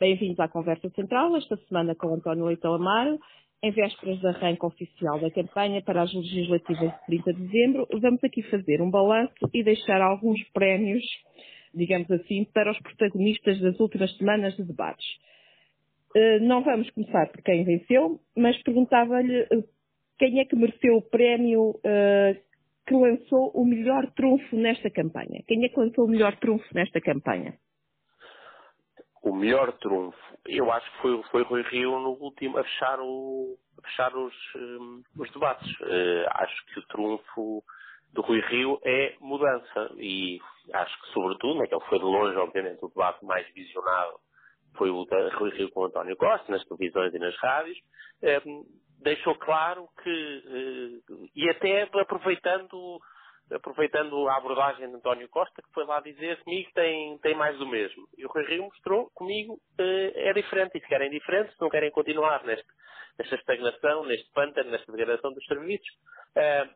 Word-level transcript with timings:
Bem-vindos 0.00 0.38
à 0.38 0.46
Conversa 0.46 0.88
Central, 0.90 1.36
esta 1.36 1.56
semana 1.66 1.92
com 1.92 2.14
António 2.14 2.44
Leitão 2.44 2.72
Amaro. 2.72 3.18
Em 3.60 3.72
vésperas 3.72 4.20
da 4.20 4.28
arranque 4.28 4.64
oficial 4.64 5.18
da 5.18 5.28
campanha 5.28 5.82
para 5.82 6.02
as 6.02 6.14
legislativas 6.14 6.92
de 6.92 7.06
30 7.06 7.32
de 7.32 7.42
dezembro, 7.42 7.88
vamos 8.00 8.22
aqui 8.22 8.40
fazer 8.44 8.80
um 8.80 8.92
balanço 8.92 9.34
e 9.52 9.64
deixar 9.64 10.00
alguns 10.00 10.40
prémios, 10.50 11.02
digamos 11.74 12.08
assim, 12.12 12.44
para 12.54 12.70
os 12.70 12.78
protagonistas 12.78 13.60
das 13.60 13.80
últimas 13.80 14.16
semanas 14.16 14.54
de 14.54 14.62
debates. 14.62 15.04
Eh, 16.14 16.38
não 16.38 16.62
vamos 16.62 16.88
começar 16.90 17.26
por 17.32 17.42
quem 17.42 17.64
venceu, 17.64 18.20
mas 18.36 18.56
perguntava-lhe 18.62 19.48
eh, 19.50 19.64
quem 20.16 20.38
é 20.38 20.44
que 20.44 20.54
mereceu 20.54 20.98
o 20.98 21.02
prémio 21.02 21.70
uh, 21.70 22.40
que 22.86 22.94
lançou 22.94 23.50
o 23.52 23.64
melhor 23.64 24.08
trunfo 24.12 24.54
nesta 24.54 24.90
campanha? 24.90 25.42
Quem 25.48 25.64
é 25.64 25.68
que 25.68 25.80
lançou 25.80 26.04
o 26.04 26.08
melhor 26.08 26.36
trunfo 26.36 26.66
nesta 26.72 27.00
campanha? 27.00 27.54
O 29.22 29.34
melhor 29.34 29.72
trunfo, 29.78 30.18
eu 30.46 30.70
acho 30.70 30.90
que 30.92 30.98
foi, 30.98 31.22
foi 31.24 31.42
Rui 31.42 31.62
Rio 31.62 31.98
no 31.98 32.10
último 32.10 32.58
a 32.58 32.64
fechar, 32.64 33.00
o, 33.00 33.58
a 33.78 33.82
fechar 33.82 34.16
os, 34.16 34.34
um, 34.54 35.02
os 35.18 35.30
debates. 35.32 35.68
Uh, 35.80 36.26
acho 36.30 36.66
que 36.66 36.78
o 36.78 36.86
trunfo 36.86 37.64
do 38.12 38.22
Rui 38.22 38.40
Rio 38.40 38.80
é 38.84 39.16
mudança 39.20 39.90
e 39.96 40.38
acho 40.72 41.00
que 41.02 41.08
sobretudo, 41.08 41.58
né, 41.58 41.66
que 41.66 41.74
ele 41.74 41.84
foi 41.84 41.98
de 41.98 42.04
longe, 42.04 42.36
obviamente, 42.36 42.84
o 42.84 42.88
debate 42.88 43.24
mais 43.24 43.46
visionado 43.52 44.18
foi 44.76 44.90
o 44.90 45.04
da 45.04 45.34
Rui 45.36 45.50
Rio 45.50 45.70
com 45.70 45.84
António 45.84 46.16
Costa, 46.16 46.50
nas 46.52 46.64
televisões 46.64 47.12
e 47.12 47.18
nas 47.18 47.36
rádios. 47.38 47.78
Um, 48.46 48.64
deixou 49.02 49.34
claro 49.36 49.88
que, 50.02 50.10
eh, 50.10 51.16
e 51.34 51.48
até 51.50 51.82
aproveitando, 51.82 53.00
aproveitando 53.52 54.28
a 54.28 54.36
abordagem 54.36 54.88
de 54.88 54.96
António 54.96 55.28
Costa, 55.28 55.62
que 55.62 55.72
foi 55.72 55.84
lá 55.84 56.00
dizer 56.00 56.42
comigo 56.42 56.70
tem, 56.74 57.18
tem 57.18 57.34
mais 57.34 57.58
do 57.58 57.66
mesmo. 57.66 58.06
E 58.16 58.24
o 58.24 58.28
Rui 58.28 58.44
Rio 58.44 58.64
mostrou 58.64 59.10
comigo 59.14 59.58
eh, 59.78 60.12
é 60.28 60.32
diferente, 60.32 60.76
e 60.76 60.80
se 60.80 60.86
querem 60.86 61.10
diferente, 61.10 61.52
se 61.52 61.60
não 61.60 61.70
querem 61.70 61.90
continuar 61.90 62.44
neste, 62.44 62.66
nesta 63.18 63.34
estagnação, 63.36 64.04
neste 64.04 64.30
pântano, 64.32 64.70
nesta 64.70 64.90
degradação 64.92 65.32
dos 65.32 65.44
serviços, 65.46 65.88
eh, 66.36 66.68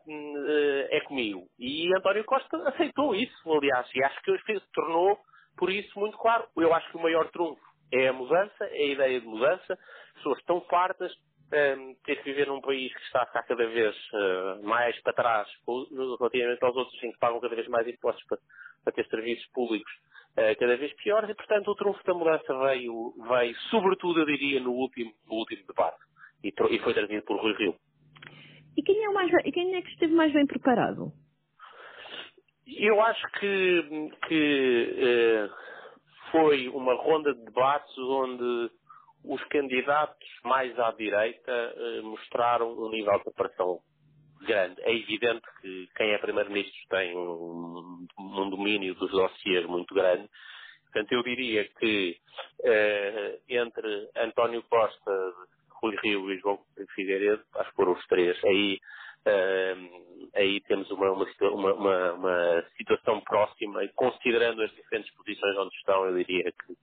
é 0.90 1.00
comigo. 1.02 1.46
E 1.58 1.94
António 1.96 2.24
Costa 2.24 2.56
aceitou 2.68 3.14
isso, 3.14 3.52
aliás, 3.52 3.88
e 3.94 4.02
acho 4.04 4.20
que 4.22 4.38
se 4.38 4.72
tornou, 4.72 5.18
por 5.56 5.70
isso, 5.70 5.98
muito 5.98 6.16
claro. 6.18 6.46
Eu 6.56 6.74
acho 6.74 6.90
que 6.90 6.96
o 6.96 7.02
maior 7.02 7.30
trunfo 7.30 7.60
é 7.92 8.08
a 8.08 8.12
mudança, 8.12 8.64
é 8.64 8.82
a 8.82 8.86
ideia 8.86 9.20
de 9.20 9.26
mudança. 9.26 9.78
Pessoas 10.14 10.38
estão 10.38 10.60
fartas 10.62 11.12
um, 11.52 11.94
ter 12.04 12.16
que 12.16 12.24
viver 12.24 12.46
num 12.46 12.60
país 12.60 12.92
que 12.92 13.02
está 13.02 13.22
a 13.22 13.26
ficar 13.26 13.42
cada 13.42 13.66
vez 13.66 13.94
uh, 14.12 14.66
mais 14.66 14.98
para 15.02 15.12
trás 15.12 15.48
relativamente 16.18 16.64
aos 16.64 16.76
outros, 16.76 17.02
em 17.02 17.12
que 17.12 17.18
pagam 17.18 17.40
cada 17.40 17.54
vez 17.54 17.68
mais 17.68 17.86
impostos 17.86 18.24
para, 18.26 18.38
para 18.84 18.92
ter 18.92 19.06
serviços 19.08 19.46
públicos 19.52 19.92
uh, 20.32 20.58
cada 20.58 20.76
vez 20.76 20.92
piores 20.94 21.28
e, 21.30 21.34
portanto, 21.34 21.68
o 21.68 21.74
trunfo 21.74 22.02
da 22.04 22.14
mudança 22.14 22.58
veio, 22.66 23.14
veio 23.28 23.56
sobretudo, 23.70 24.20
eu 24.20 24.26
diria, 24.26 24.60
no 24.60 24.72
último, 24.72 25.12
no 25.26 25.34
último 25.34 25.66
debate 25.66 26.00
e, 26.42 26.48
e 26.48 26.78
foi 26.78 26.94
trazido 26.94 27.22
por 27.24 27.40
Rui 27.40 27.54
Rio. 27.54 27.76
E 28.76 28.82
quem, 28.82 29.04
é 29.04 29.08
mais, 29.10 29.30
quem 29.52 29.74
é 29.76 29.82
que 29.82 29.90
esteve 29.90 30.14
mais 30.14 30.32
bem 30.32 30.46
preparado? 30.46 31.12
Eu 32.66 33.00
acho 33.02 33.26
que, 33.32 34.10
que 34.26 35.48
uh, 35.48 35.62
foi 36.30 36.68
uma 36.68 36.94
ronda 36.94 37.34
de 37.34 37.44
debates 37.44 37.98
onde 37.98 38.70
os 39.24 39.42
candidatos 39.44 40.28
mais 40.44 40.76
à 40.78 40.90
direita 40.92 41.52
eh, 41.52 42.00
mostraram 42.02 42.72
um 42.72 42.90
nível 42.90 43.16
de 43.18 43.24
preparação 43.24 43.80
grande. 44.44 44.80
É 44.82 44.92
evidente 44.92 45.46
que 45.60 45.88
quem 45.96 46.10
é 46.10 46.18
primeiro-ministro 46.18 46.80
tem 46.90 47.16
um, 47.16 48.06
um, 48.18 48.50
domínio 48.50 48.94
dos 48.94 49.10
dossiers 49.10 49.66
muito 49.66 49.94
grande. 49.94 50.28
Portanto, 50.84 51.12
eu 51.12 51.22
diria 51.22 51.68
que 51.78 52.16
eh, 52.64 53.38
entre 53.48 54.10
António 54.16 54.62
Costa, 54.64 55.32
Rui 55.80 55.96
Rio 56.02 56.30
e 56.32 56.38
João 56.38 56.58
Figueiredo, 56.94 57.42
acho 57.56 57.70
que 57.70 57.76
foram 57.76 57.92
os 57.92 58.06
três, 58.08 58.36
aí, 58.44 58.78
eh, 59.24 59.76
aí 60.34 60.60
temos 60.62 60.90
uma, 60.90 61.12
uma, 61.12 61.74
uma, 61.74 62.12
uma 62.12 62.64
situação 62.76 63.20
próxima 63.20 63.84
e 63.84 63.88
considerando 63.90 64.62
as 64.62 64.70
diferentes 64.72 65.12
posições 65.14 65.56
onde 65.56 65.74
estão, 65.76 66.04
eu 66.06 66.16
diria 66.16 66.52
que 66.52 66.76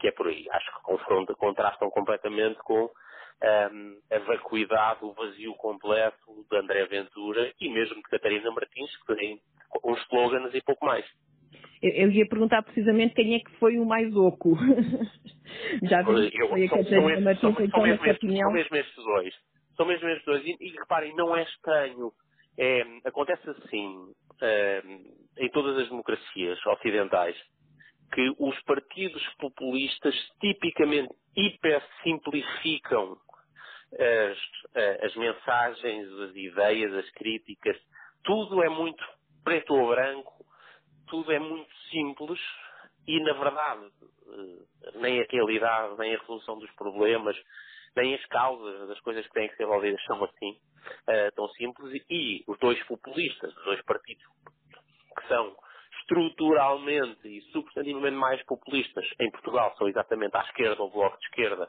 que 0.00 0.08
é 0.08 0.12
por 0.12 0.26
aí. 0.26 0.46
Acho 0.50 0.74
que 0.74 0.82
confronta, 0.82 1.34
contrastam 1.34 1.90
completamente 1.90 2.58
com 2.60 2.84
um, 2.84 3.98
a 4.10 4.18
vacuidade, 4.20 5.04
o 5.04 5.12
vazio 5.12 5.54
completo 5.54 6.46
de 6.50 6.56
André 6.56 6.86
Ventura 6.86 7.52
e 7.60 7.68
mesmo 7.68 7.96
de 7.96 8.02
Catarina 8.02 8.50
Martins, 8.50 8.90
que 8.96 9.14
tem 9.14 9.40
uns 9.84 10.00
slogans 10.04 10.54
e 10.54 10.62
pouco 10.62 10.84
mais. 10.84 11.04
Eu, 11.82 11.90
eu 11.90 12.10
ia 12.10 12.26
perguntar 12.26 12.62
precisamente 12.62 13.14
quem 13.14 13.34
é 13.34 13.40
que 13.40 13.50
foi 13.58 13.78
o 13.78 13.84
mais 13.84 14.14
oco. 14.14 14.56
Já 15.82 16.02
vi 16.02 16.30
que 16.30 16.48
foi 16.48 16.64
a 16.64 16.70
Catarina 16.70 17.20
Martins, 17.20 17.40
são, 17.40 17.86
na 17.86 17.98
sua 17.98 18.12
opinião... 18.12 18.48
São 18.48 18.52
mesmo 18.52 18.76
estes 18.76 19.04
dois. 19.04 19.34
São 19.76 19.86
mesmo 19.86 20.08
estes 20.08 20.24
dois. 20.24 20.44
E, 20.44 20.56
e 20.60 20.70
reparem, 20.78 21.14
não 21.14 21.36
é 21.36 21.42
estranho. 21.42 22.12
É, 22.58 22.82
acontece 23.04 23.48
assim 23.50 24.12
é, 24.42 24.82
em 25.38 25.48
todas 25.50 25.78
as 25.78 25.88
democracias 25.88 26.58
ocidentais 26.66 27.36
que 28.12 28.34
os 28.38 28.60
partidos 28.62 29.22
populistas 29.38 30.14
tipicamente 30.40 31.14
hipersimplificam 31.36 33.16
as, 33.92 34.38
eh, 34.74 35.06
as 35.06 35.14
mensagens, 35.16 36.08
as 36.20 36.34
ideias, 36.34 36.92
as 36.94 37.10
críticas. 37.10 37.76
Tudo 38.24 38.62
é 38.62 38.68
muito 38.68 39.04
preto 39.44 39.74
ou 39.74 39.88
branco, 39.88 40.44
tudo 41.08 41.32
é 41.32 41.38
muito 41.38 41.74
simples 41.90 42.40
e, 43.06 43.20
na 43.22 43.32
verdade, 43.32 43.86
eh, 43.86 44.90
nem 44.96 45.20
a 45.20 45.26
realidade, 45.28 45.98
nem 45.98 46.14
a 46.14 46.18
resolução 46.18 46.58
dos 46.58 46.70
problemas, 46.72 47.36
nem 47.96 48.14
as 48.14 48.24
causas 48.26 48.88
das 48.88 49.00
coisas 49.00 49.26
que 49.26 49.32
têm 49.32 49.48
que 49.48 49.56
ser 49.56 49.64
resolvidas 49.64 50.02
são 50.04 50.22
assim, 50.24 50.52
uh, 51.08 51.34
tão 51.34 51.48
simples. 51.50 52.04
E 52.08 52.44
os 52.46 52.56
dois 52.60 52.80
populistas, 52.84 53.56
os 53.56 53.64
dois 53.64 53.82
partidos 53.82 54.24
que 55.18 55.26
são 55.26 55.56
estruturalmente 56.10 57.28
e 57.28 57.40
substantivamente 57.52 58.16
mais 58.16 58.42
populistas 58.44 59.06
em 59.20 59.30
Portugal. 59.30 59.74
São 59.78 59.88
exatamente 59.88 60.36
à 60.36 60.40
esquerda 60.42 60.82
o 60.82 60.90
Bloco 60.90 61.16
de 61.18 61.24
Esquerda 61.26 61.68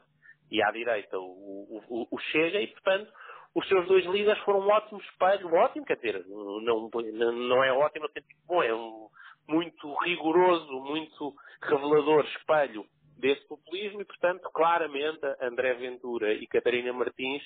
e 0.50 0.62
à 0.64 0.72
direita. 0.72 1.18
O, 1.20 1.84
o, 1.90 2.08
o 2.10 2.20
Chega 2.32 2.60
e, 2.60 2.68
portanto, 2.68 3.12
os 3.54 3.68
seus 3.68 3.88
dois 3.88 4.06
líderes 4.06 4.42
foram 4.44 4.62
um 4.62 4.70
ótimo 4.70 5.00
espelho, 5.02 5.54
ótimo, 5.54 5.86
quer 5.86 5.98
dizer, 5.98 6.26
não, 6.28 6.90
não 6.90 7.64
é 7.64 7.72
ótimo 7.72 8.10
bom, 8.48 8.64
é 8.64 8.74
um 8.74 9.08
muito 9.48 9.94
rigoroso, 10.04 10.72
muito 10.82 11.34
revelador 11.62 12.26
espelho 12.38 12.86
desse 13.18 13.46
populismo 13.48 14.02
e, 14.02 14.06
portanto, 14.06 14.50
claramente 14.54 15.20
André 15.42 15.74
Ventura 15.76 16.34
e 16.34 16.48
Catarina 16.48 16.94
Martins 16.94 17.44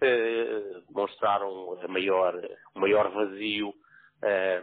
eh, 0.00 0.80
mostraram 0.90 1.78
a 1.80 1.88
maior, 1.88 2.34
o 2.74 2.80
maior 2.80 3.10
vazio 3.10 3.74
eh, 4.22 4.62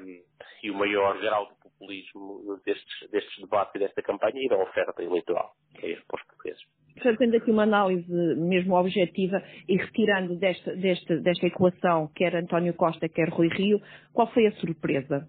e 0.63 0.71
o 0.71 0.75
maior 0.75 1.19
grau 1.19 1.47
de 1.47 1.55
populismo 1.61 2.59
destes, 2.65 3.09
destes 3.11 3.39
debates 3.39 3.75
e 3.75 3.79
desta 3.79 4.01
campanha 4.01 4.41
e 4.43 4.49
da 4.49 4.57
oferta 4.57 5.01
eleitoral, 5.01 5.53
que 5.75 5.93
é 5.93 5.95
para 6.07 6.19
os 6.19 6.27
portugueses. 6.27 6.61
Fazendo 7.01 7.37
aqui 7.37 7.49
uma 7.49 7.63
análise 7.63 8.11
mesmo 8.35 8.75
objetiva 8.75 9.41
e 9.67 9.77
retirando 9.77 10.35
desta, 10.35 10.75
desta, 10.75 11.17
desta 11.17 11.47
equação, 11.47 12.09
quer 12.13 12.35
António 12.35 12.73
Costa, 12.73 13.07
quer 13.07 13.29
Rui 13.29 13.47
Rio, 13.47 13.81
qual 14.13 14.27
foi 14.33 14.47
a 14.47 14.51
surpresa? 14.53 15.27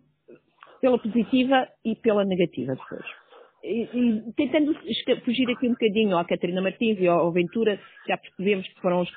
Pela 0.81 0.99
positiva 0.99 1.69
e 1.85 1.95
pela 1.95 2.25
negativa 2.25 2.75
depois 2.75 3.20
e, 3.63 3.83
e, 3.83 4.33
tentando 4.35 4.75
fugir 5.25 5.51
aqui 5.51 5.67
um 5.67 5.73
bocadinho 5.73 6.17
à 6.17 6.25
Catarina 6.25 6.63
Martins 6.63 6.99
e 6.99 7.07
ao 7.07 7.31
Ventura, 7.31 7.79
já 8.07 8.17
percebemos 8.17 8.67
que 8.69 8.81
foram 8.81 9.03
os, 9.03 9.11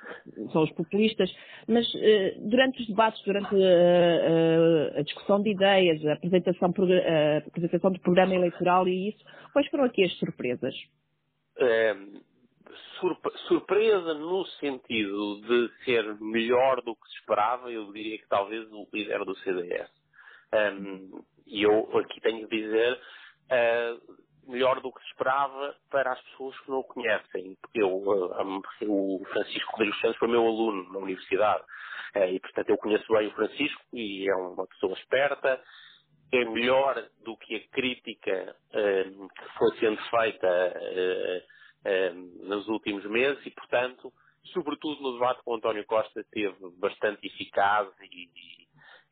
são 0.51 0.63
os 0.63 0.71
populistas, 0.71 1.33
mas 1.67 1.87
uh, 1.93 2.49
durante 2.49 2.81
os 2.81 2.87
debates, 2.87 3.23
durante 3.23 3.55
uh, 3.55 3.57
uh, 3.57 4.99
a 4.99 5.01
discussão 5.01 5.41
de 5.41 5.51
ideias, 5.51 6.05
a 6.05 6.13
apresentação, 6.13 6.69
a 6.69 7.37
apresentação 7.47 7.91
do 7.91 7.99
programa 7.99 8.35
eleitoral 8.35 8.87
e 8.87 9.09
isso, 9.09 9.23
quais 9.53 9.67
foram 9.69 9.85
aqui 9.85 10.03
as 10.03 10.13
surpresas? 10.17 10.75
É, 11.57 11.95
surpresa 13.47 14.13
no 14.13 14.45
sentido 14.59 15.41
de 15.41 15.83
ser 15.83 16.15
melhor 16.19 16.81
do 16.81 16.95
que 16.95 17.07
se 17.09 17.15
esperava, 17.19 17.71
eu 17.71 17.91
diria 17.91 18.17
que 18.17 18.27
talvez 18.27 18.69
o 18.71 18.87
líder 18.93 19.23
do 19.25 19.35
CDS. 19.37 19.89
Um, 20.53 21.23
e 21.47 21.63
eu 21.63 21.97
aqui 21.97 22.21
tenho 22.21 22.47
de 22.47 22.61
dizer, 22.61 22.93
uh, 22.93 24.22
melhor 24.47 24.81
do 24.81 24.91
que 24.91 25.01
se 25.01 25.07
esperava 25.07 25.75
para 25.89 26.13
as 26.13 26.21
pessoas 26.21 26.57
que 26.59 26.69
não 26.69 26.79
o 26.79 26.83
conhecem. 26.83 27.57
Eu, 27.73 27.89
eh, 27.89 28.85
o 28.85 29.21
Francisco 29.31 29.71
Rodrigues 29.71 29.99
Santos 30.01 30.17
foi 30.17 30.27
meu 30.27 30.45
aluno 30.45 30.91
na 30.91 30.99
universidade 30.99 31.63
eh, 32.15 32.33
e, 32.33 32.39
portanto, 32.39 32.69
eu 32.69 32.77
conheço 32.77 33.11
bem 33.13 33.27
o 33.27 33.35
Francisco 33.35 33.81
e 33.93 34.29
é 34.29 34.35
uma 34.35 34.67
pessoa 34.67 34.93
esperta. 34.93 35.61
É 36.31 36.45
melhor 36.45 36.95
do 37.23 37.37
que 37.37 37.55
a 37.55 37.67
crítica 37.69 38.55
eh, 38.73 39.03
que 39.03 39.57
foi 39.57 39.77
sendo 39.79 40.01
feita 40.09 40.73
nos 42.39 42.65
últimos 42.69 43.03
meses 43.05 43.45
e, 43.45 43.51
portanto, 43.51 44.09
sobretudo 44.53 45.01
no 45.01 45.13
debate 45.13 45.43
com 45.43 45.55
António 45.55 45.85
Costa, 45.85 46.23
teve 46.31 46.55
bastante 46.79 47.27
eficaz 47.27 47.89
e, 48.01 48.29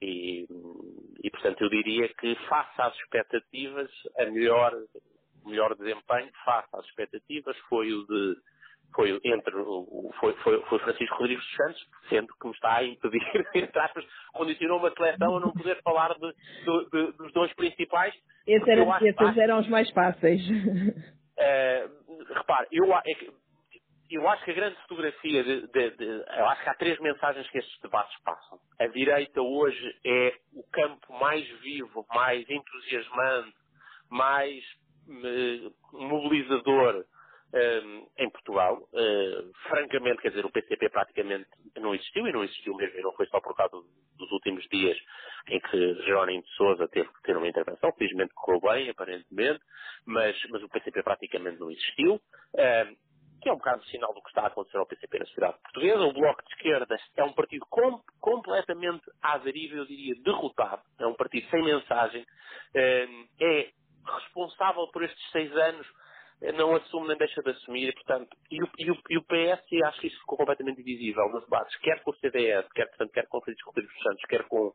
e, 0.02 0.48
e, 1.24 1.30
portanto, 1.30 1.62
eu 1.62 1.70
diria 1.70 2.08
que, 2.16 2.36
face 2.48 2.82
às 2.82 2.96
expectativas, 2.96 3.92
a 4.18 4.26
melhor 4.26 4.74
melhor 5.46 5.76
desempenho 5.76 6.32
face 6.46 6.70
às 6.74 6.86
expectativas 6.86 7.58
foi 7.70 7.92
o 7.94 8.06
de 8.06 8.36
foi 8.94 9.18
entre 9.24 9.56
o, 9.56 10.12
foi, 10.20 10.34
foi, 10.44 10.62
foi 10.64 10.80
Francisco 10.80 11.16
Rodrigues 11.16 11.46
dos 11.46 11.56
Santos, 11.56 11.88
sendo 12.10 12.28
que 12.28 12.46
me 12.46 12.54
está 12.54 12.76
a 12.76 12.84
impedir, 12.84 13.22
entre 13.56 13.80
aspas, 13.80 14.06
condicionou 14.34 14.80
uma 14.80 14.92
seleção 14.92 15.38
a 15.38 15.40
não 15.40 15.54
poder 15.54 15.82
falar 15.82 16.14
de, 16.16 16.20
de, 16.20 16.90
de, 16.90 17.12
dos 17.18 17.32
dois 17.32 17.54
principais. 17.54 18.14
Esses 18.46 18.68
eram, 18.68 18.94
esses 18.98 19.38
eram 19.38 19.60
os 19.60 19.70
mais 19.70 19.90
fáceis. 19.92 20.42
Uh, 20.46 22.26
repare, 22.36 22.68
eu, 22.72 22.94
é 22.94 23.02
eu 24.12 24.28
acho 24.28 24.44
que 24.44 24.52
a 24.52 24.54
grande 24.54 24.76
fotografia, 24.82 25.44
de, 25.44 25.68
de, 25.68 25.90
de, 25.92 26.04
eu 26.06 26.46
acho 26.48 26.64
que 26.64 26.70
há 26.70 26.74
três 26.74 27.00
mensagens 27.00 27.50
que 27.50 27.58
estes 27.58 27.82
debates 27.82 28.14
passam. 28.24 28.60
A 28.78 28.88
direita 28.88 29.42
hoje 29.42 30.00
é 30.06 30.34
o 30.54 30.64
campo 30.70 31.14
mais 31.14 31.48
vivo, 31.62 32.06
mais 32.14 32.46
entusiasmante, 32.50 33.56
mais 34.10 34.62
mobilizador 35.94 37.06
uh, 37.54 38.12
em 38.18 38.30
Portugal. 38.30 38.78
Uh, 38.94 39.52
francamente, 39.70 40.22
quer 40.22 40.30
dizer, 40.30 40.46
o 40.46 40.52
PCP 40.52 40.90
praticamente 40.90 41.50
não 41.78 41.94
existiu 41.94 42.28
e 42.28 42.32
não 42.32 42.44
existiu 42.44 42.76
mesmo, 42.76 42.98
e 43.00 43.02
não 43.02 43.14
foi 43.14 43.26
só 43.28 43.40
por 43.40 43.56
causa 43.56 43.76
dos 44.18 44.32
últimos 44.32 44.66
dias 44.70 44.98
em 45.48 45.60
que 45.60 45.94
Jerónimo 46.06 46.44
de 46.44 46.50
Souza 46.52 46.88
teve 46.88 47.10
que 47.10 47.22
ter 47.24 47.36
uma 47.36 47.48
intervenção, 47.48 47.92
felizmente 47.94 48.34
correu 48.36 48.62
bem, 48.62 48.90
aparentemente, 48.90 49.62
mas, 50.06 50.36
mas 50.50 50.64
o 50.64 50.70
PCP 50.70 51.04
praticamente 51.04 51.60
não 51.60 51.72
existiu. 51.72 52.16
Uh, 52.16 53.12
que 53.42 53.50
é 53.50 53.54
um 53.54 53.58
bocado 53.58 53.84
sinal 53.86 54.14
do 54.14 54.22
que 54.22 54.30
está 54.30 54.44
a 54.44 54.48
acontecer 54.48 54.78
ao 54.78 54.86
PCP 54.86 55.18
na 55.18 55.26
sociedade 55.26 55.58
portuguesa. 55.64 56.00
O 56.02 56.14
Bloco 56.14 56.44
de 56.44 56.54
Esquerda 56.54 56.96
é 57.18 57.24
um 57.24 57.34
partido 57.34 57.66
com, 57.70 58.00
completamente 58.20 59.04
à 59.20 59.40
deriva, 59.40 59.78
eu 59.78 59.86
diria, 59.88 60.14
derrotado. 60.24 60.84
É 61.00 61.08
um 61.08 61.16
partido 61.16 61.50
sem 61.50 61.64
mensagem. 61.64 62.24
É 62.76 63.71
responsável 64.62 64.88
por 64.92 65.04
estes 65.04 65.32
seis 65.32 65.52
anos, 65.56 65.88
não 66.56 66.76
assume 66.76 67.10
nem 67.10 67.18
deixa 67.18 67.42
de 67.42 67.52
assumir, 67.52 67.94
portanto, 67.94 68.36
e 68.50 68.64
o, 68.64 68.70
e 68.78 68.92
o, 68.92 68.98
e 69.10 69.18
o 69.18 69.24
PS, 69.24 69.84
acho 69.86 70.02
que 70.02 70.08
isso 70.08 70.20
ficou 70.22 70.38
completamente 70.38 70.82
invisível 70.82 71.28
nos 71.30 71.44
debates, 71.44 71.76
quer 71.78 72.02
com 72.04 72.12
o 72.12 72.16
CDS, 72.16 72.68
quer, 72.74 72.88
portanto, 72.88 73.12
quer 73.12 73.28
com 73.28 73.38
o 73.38 73.42
Francisco 73.42 73.70
Rodrigues 73.70 74.04
Santos, 74.04 74.26
quer 74.28 74.44
com, 74.48 74.74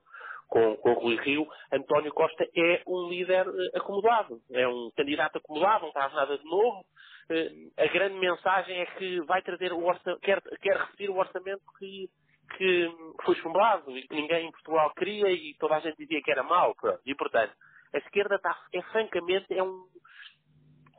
com, 0.48 0.76
com 0.76 0.90
o 0.90 1.00
Rui 1.00 1.16
Rio, 1.16 1.46
António 1.72 2.12
Costa 2.12 2.46
é 2.56 2.82
um 2.86 3.08
líder 3.08 3.48
uh, 3.48 3.78
acomodado, 3.78 4.40
é 4.52 4.66
um 4.68 4.90
candidato 4.96 5.38
acomodado, 5.38 5.86
não 5.86 5.92
traz 5.92 6.12
nada 6.14 6.38
de 6.38 6.44
novo. 6.44 6.84
Uh, 7.28 7.72
a 7.76 7.86
grande 7.88 8.14
mensagem 8.14 8.80
é 8.80 8.86
que 8.86 9.20
vai 9.22 9.42
trazer 9.42 9.72
o 9.72 9.84
orçamento, 9.84 10.20
quer, 10.20 10.40
quer 10.60 10.76
repetir 10.76 11.10
o 11.10 11.16
orçamento 11.16 11.62
que, 11.80 12.08
que 12.56 12.92
foi 13.24 13.34
chumbado 13.36 13.90
e 13.98 14.06
que 14.06 14.14
ninguém 14.14 14.46
em 14.46 14.52
Portugal 14.52 14.92
queria 14.94 15.32
e 15.32 15.56
toda 15.58 15.74
a 15.74 15.80
gente 15.80 15.96
dizia 15.98 16.22
que 16.22 16.30
era 16.30 16.44
mau. 16.44 16.76
E, 17.04 17.12
portanto, 17.16 17.52
a 17.92 17.98
esquerda 17.98 18.36
está, 18.36 18.56
é 18.72 18.82
francamente, 18.82 19.46
é 19.52 19.62
um, 19.62 19.86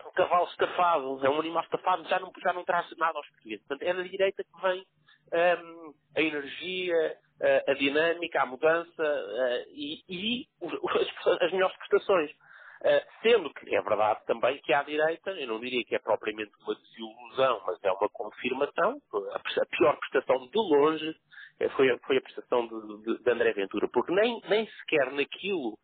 um 0.06 0.12
cavalo 0.16 0.48
estafado, 0.48 1.25
é 1.25 1.30
um 1.30 1.39
animal 1.39 1.63
estafado, 1.63 2.07
já 2.07 2.19
não, 2.19 2.31
já 2.42 2.54
não 2.54 2.63
traz 2.63 2.89
nada 2.98 3.18
aos 3.18 3.30
portugueses. 3.30 3.66
Portanto, 3.66 3.88
é 3.88 3.94
da 3.94 4.04
direita 4.04 4.44
que 4.44 4.62
vem 4.62 4.86
um, 5.34 5.94
a 6.16 6.22
energia, 6.22 7.18
a, 7.42 7.72
a, 7.72 7.74
dinâmica, 7.75 8.42
a 8.42 8.45
mudança 8.45 9.04
uh, 9.04 9.69
e, 9.74 10.04
e 10.10 10.48
as, 10.62 11.42
as, 11.42 11.51
melhores 11.51 11.78
prestações. 11.78 12.31
Uh, 12.31 13.01
sendo 13.24 13.51
que 13.56 13.75
é 13.75 13.81
verdade 13.81 14.24
também 14.28 14.60
que 14.62 14.72
à 14.72 14.83
direita, 14.83 15.31
eu 15.31 15.48
não 15.48 15.60
diria 15.60 15.83
que 15.83 15.95
é 15.95 16.00
propriamente 16.00 16.51
uma 16.62 16.75
desilusão, 16.75 17.62
mas 17.66 17.83
é 17.83 17.92
uma 17.92 18.10
confirmação, 18.10 19.01
a, 19.33 19.38
a 19.38 19.66
pior 19.66 19.98
prestação 19.98 20.48
de 20.48 20.57
longe 20.57 21.16
eh, 21.60 21.69
foi 21.69 21.98
foi 22.00 22.18
a 22.18 22.22
prestação 22.22 22.68
de, 22.68 23.04
de, 23.04 23.24
de 23.24 23.31
André 23.31 23.54
Ventura, 23.54 23.88
porque 23.92 24.13
nem, 24.13 24.40
nem 24.48 24.68
sequer 24.68 25.12
naquilo 25.12 25.78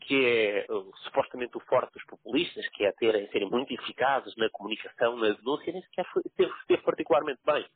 que 0.00 0.24
é 0.24 0.66
uh, 0.72 0.90
supostamente 1.04 1.56
o 1.56 1.60
forte 1.60 1.92
dos 1.92 2.04
populistas, 2.04 2.66
que 2.70 2.84
é 2.84 2.92
terem, 2.92 3.28
serem 3.28 3.50
muito 3.50 3.72
eficazes 3.72 4.34
na 4.36 4.48
comunicação, 4.50 5.16
na 5.16 5.30
denúncia, 5.30 5.72
nem 5.72 5.82
sequer 5.82 6.06
esteve, 6.24 6.82
particularmente 6.82 7.40
bem. 7.44 7.66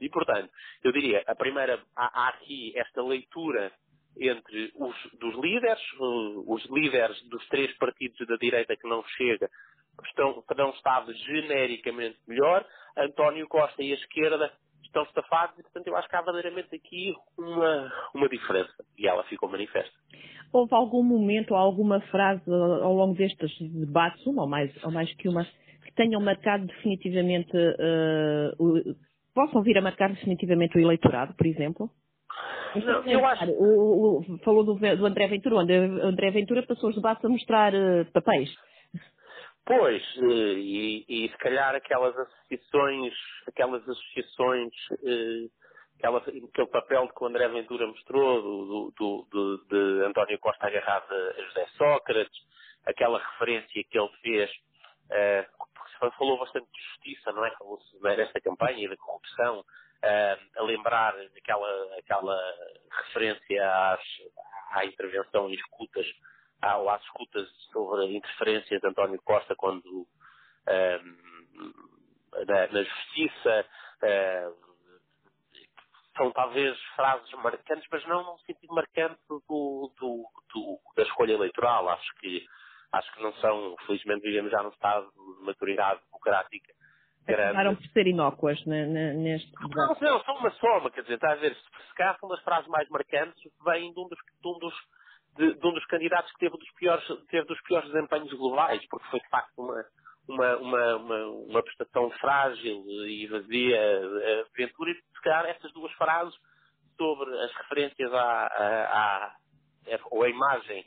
E, 0.00 0.08
portanto, 0.08 0.50
eu 0.82 0.92
diria, 0.92 1.22
a 1.26 1.34
primeira, 1.34 1.80
há, 1.94 2.26
há 2.26 2.28
aqui 2.30 2.72
esta 2.76 3.02
leitura 3.02 3.72
entre 4.18 4.72
os 4.74 4.96
dos 5.18 5.34
líderes, 5.36 5.82
uh, 5.98 6.52
os 6.52 6.64
líderes 6.66 7.22
dos 7.28 7.46
três 7.48 7.72
partidos 7.76 8.26
da 8.26 8.36
direita 8.36 8.76
que 8.76 8.88
não 8.88 9.04
chega, 9.16 9.48
estão, 10.04 10.42
terão 10.42 10.70
estado 10.70 11.12
genericamente 11.12 12.18
melhor, 12.26 12.66
António 12.96 13.46
Costa 13.46 13.82
e 13.82 13.92
a 13.92 13.96
esquerda 13.96 14.52
estão 14.96 15.02
estafados 15.04 15.58
e, 15.58 15.62
portanto, 15.62 15.86
eu 15.86 15.96
acho 15.96 16.08
que 16.08 16.16
há 16.16 16.22
verdadeiramente 16.22 16.74
aqui 16.74 17.14
uma, 17.36 17.92
uma 18.14 18.28
diferença 18.28 18.72
e 18.98 19.06
ela 19.06 19.22
ficou 19.24 19.48
manifesta. 19.48 19.92
Houve 20.52 20.74
algum 20.74 21.02
momento 21.02 21.52
ou 21.52 21.56
alguma 21.56 22.00
frase 22.02 22.42
ao 22.50 22.94
longo 22.94 23.14
destes 23.14 23.50
debates, 23.60 24.24
uma 24.26 24.42
ou 24.42 24.48
mais, 24.48 24.72
ou 24.84 24.90
mais 24.90 25.12
que 25.14 25.28
uma, 25.28 25.44
que 25.44 25.92
tenham 25.94 26.20
marcado 26.20 26.66
definitivamente, 26.66 27.56
uh, 27.56 28.54
o, 28.58 28.96
possam 29.34 29.62
vir 29.62 29.76
a 29.76 29.82
marcar 29.82 30.08
definitivamente 30.08 30.76
o 30.78 30.80
eleitorado, 30.80 31.34
por 31.34 31.46
exemplo? 31.46 31.90
Não, 32.74 33.04
eu 33.06 33.24
acho... 33.24 33.50
O, 33.50 34.18
o, 34.18 34.38
falou 34.38 34.64
do, 34.64 34.74
do, 34.74 35.06
André 35.06 35.26
Ventura, 35.28 35.56
onde 35.56 35.72
o 35.72 36.06
André 36.06 36.30
Ventura 36.30 36.62
passou 36.62 36.90
os 36.90 36.96
debates 36.96 37.24
a 37.24 37.28
mostrar 37.28 37.74
uh, 37.74 38.04
papéis. 38.12 38.50
Pois, 39.66 40.02
eh, 40.18 40.54
e, 40.58 41.04
e, 41.08 41.28
se 41.28 41.36
calhar 41.38 41.74
aquelas 41.74 42.16
associações, 42.16 43.12
aquelas 43.48 43.82
associações, 43.88 44.72
eh, 45.04 45.48
aquela, 45.98 46.18
aquele 46.18 46.66
papel 46.68 47.08
que 47.08 47.24
o 47.24 47.26
André 47.26 47.48
Ventura 47.48 47.88
mostrou, 47.88 48.42
do, 48.42 48.94
do, 48.96 49.28
do, 49.28 49.64
de 49.66 50.04
António 50.06 50.38
Costa 50.38 50.68
agarrado 50.68 51.12
a 51.12 51.42
José 51.42 51.66
Sócrates, 51.76 52.38
aquela 52.86 53.18
referência 53.18 53.84
que 53.90 53.98
ele 53.98 54.10
fez, 54.22 54.50
uh, 55.10 55.66
porque 55.74 56.16
falou 56.16 56.38
bastante 56.38 56.68
de 56.72 56.80
justiça, 56.80 57.32
não 57.32 57.44
é? 57.44 57.50
Falou-se 57.56 58.40
campanha 58.40 58.84
e 58.84 58.88
da 58.88 58.96
corrupção, 58.96 59.64
a 60.56 60.62
lembrar 60.62 61.16
aquela, 61.36 61.98
aquela 61.98 62.54
referência 63.02 63.92
às, 63.92 64.00
à 64.70 64.84
intervenção 64.84 65.50
em 65.50 65.54
escutas 65.54 66.06
ou 66.62 66.90
às 66.90 67.02
escutas 67.02 67.48
sobre 67.72 68.16
interferências 68.16 68.80
de 68.80 68.86
António 68.86 69.20
Costa 69.22 69.54
quando 69.56 69.86
um, 69.86 70.06
na, 72.46 72.66
na, 72.68 72.82
justiça 72.82 73.66
uh, 74.02 74.66
são 76.16 76.30
talvez 76.32 76.78
frases 76.96 77.30
marcantes, 77.34 77.86
mas 77.90 78.06
não 78.06 78.24
num 78.24 78.38
sentido 78.38 78.74
marcante 78.74 79.20
do, 79.28 79.42
do, 79.48 80.26
do, 80.54 80.80
da 80.96 81.02
escolha 81.02 81.32
eleitoral. 81.32 81.88
Acho 81.90 82.14
que 82.20 82.46
acho 82.92 83.12
que 83.14 83.22
não 83.22 83.32
são, 83.34 83.76
felizmente 83.86 84.22
vivemos 84.22 84.50
já 84.50 84.62
num 84.62 84.70
estado 84.70 85.10
de 85.12 85.44
maturidade 85.44 86.00
democrática 86.06 86.72
Acabaram 87.28 87.74
por 87.74 87.86
ser 87.88 88.06
inócuas 88.06 88.64
neste. 88.64 89.52
Não, 89.74 89.96
não, 90.00 90.24
são 90.24 90.36
uma 90.36 90.50
soma, 90.52 90.90
quer 90.90 91.02
dizer, 91.02 91.14
está 91.14 91.32
a 91.32 91.34
ver, 91.34 91.54
se 91.56 91.94
calhar 91.96 92.16
são 92.20 92.28
das 92.28 92.40
frases 92.42 92.68
mais 92.68 92.88
marcantes, 92.88 93.42
vêm 93.64 93.92
de 93.92 93.98
um 93.98 94.08
dos, 94.08 94.18
de 94.18 94.48
um 94.48 94.58
dos 94.60 94.74
de, 95.36 95.54
de, 95.54 95.66
um 95.66 95.72
dos 95.72 95.84
candidatos 95.86 96.30
que 96.32 96.38
teve 96.38 96.56
dos 96.56 96.70
piores, 96.72 97.04
teve 97.28 97.46
dos 97.46 97.60
piores 97.62 97.90
desempenhos 97.90 98.32
globais, 98.32 98.84
porque 98.88 99.08
foi 99.10 99.20
de 99.20 99.28
facto 99.28 99.52
uma, 99.58 99.84
uma, 100.28 100.56
uma, 100.56 100.96
uma, 100.96 101.26
uma 101.26 101.62
prestação 101.62 102.10
frágil 102.12 102.84
e 103.06 103.26
vazia 103.26 103.80
aventura, 104.52 104.90
e 104.90 104.94
se 104.94 105.22
calhar 105.22 105.46
essas 105.46 105.72
duas 105.72 105.92
frases 105.92 106.34
sobre 106.96 107.30
as 107.42 107.52
referências 107.52 108.12
à, 108.12 108.46
à, 108.46 109.26
à 109.26 109.36
ou 110.10 110.24
a 110.24 110.28
imagem 110.28 110.84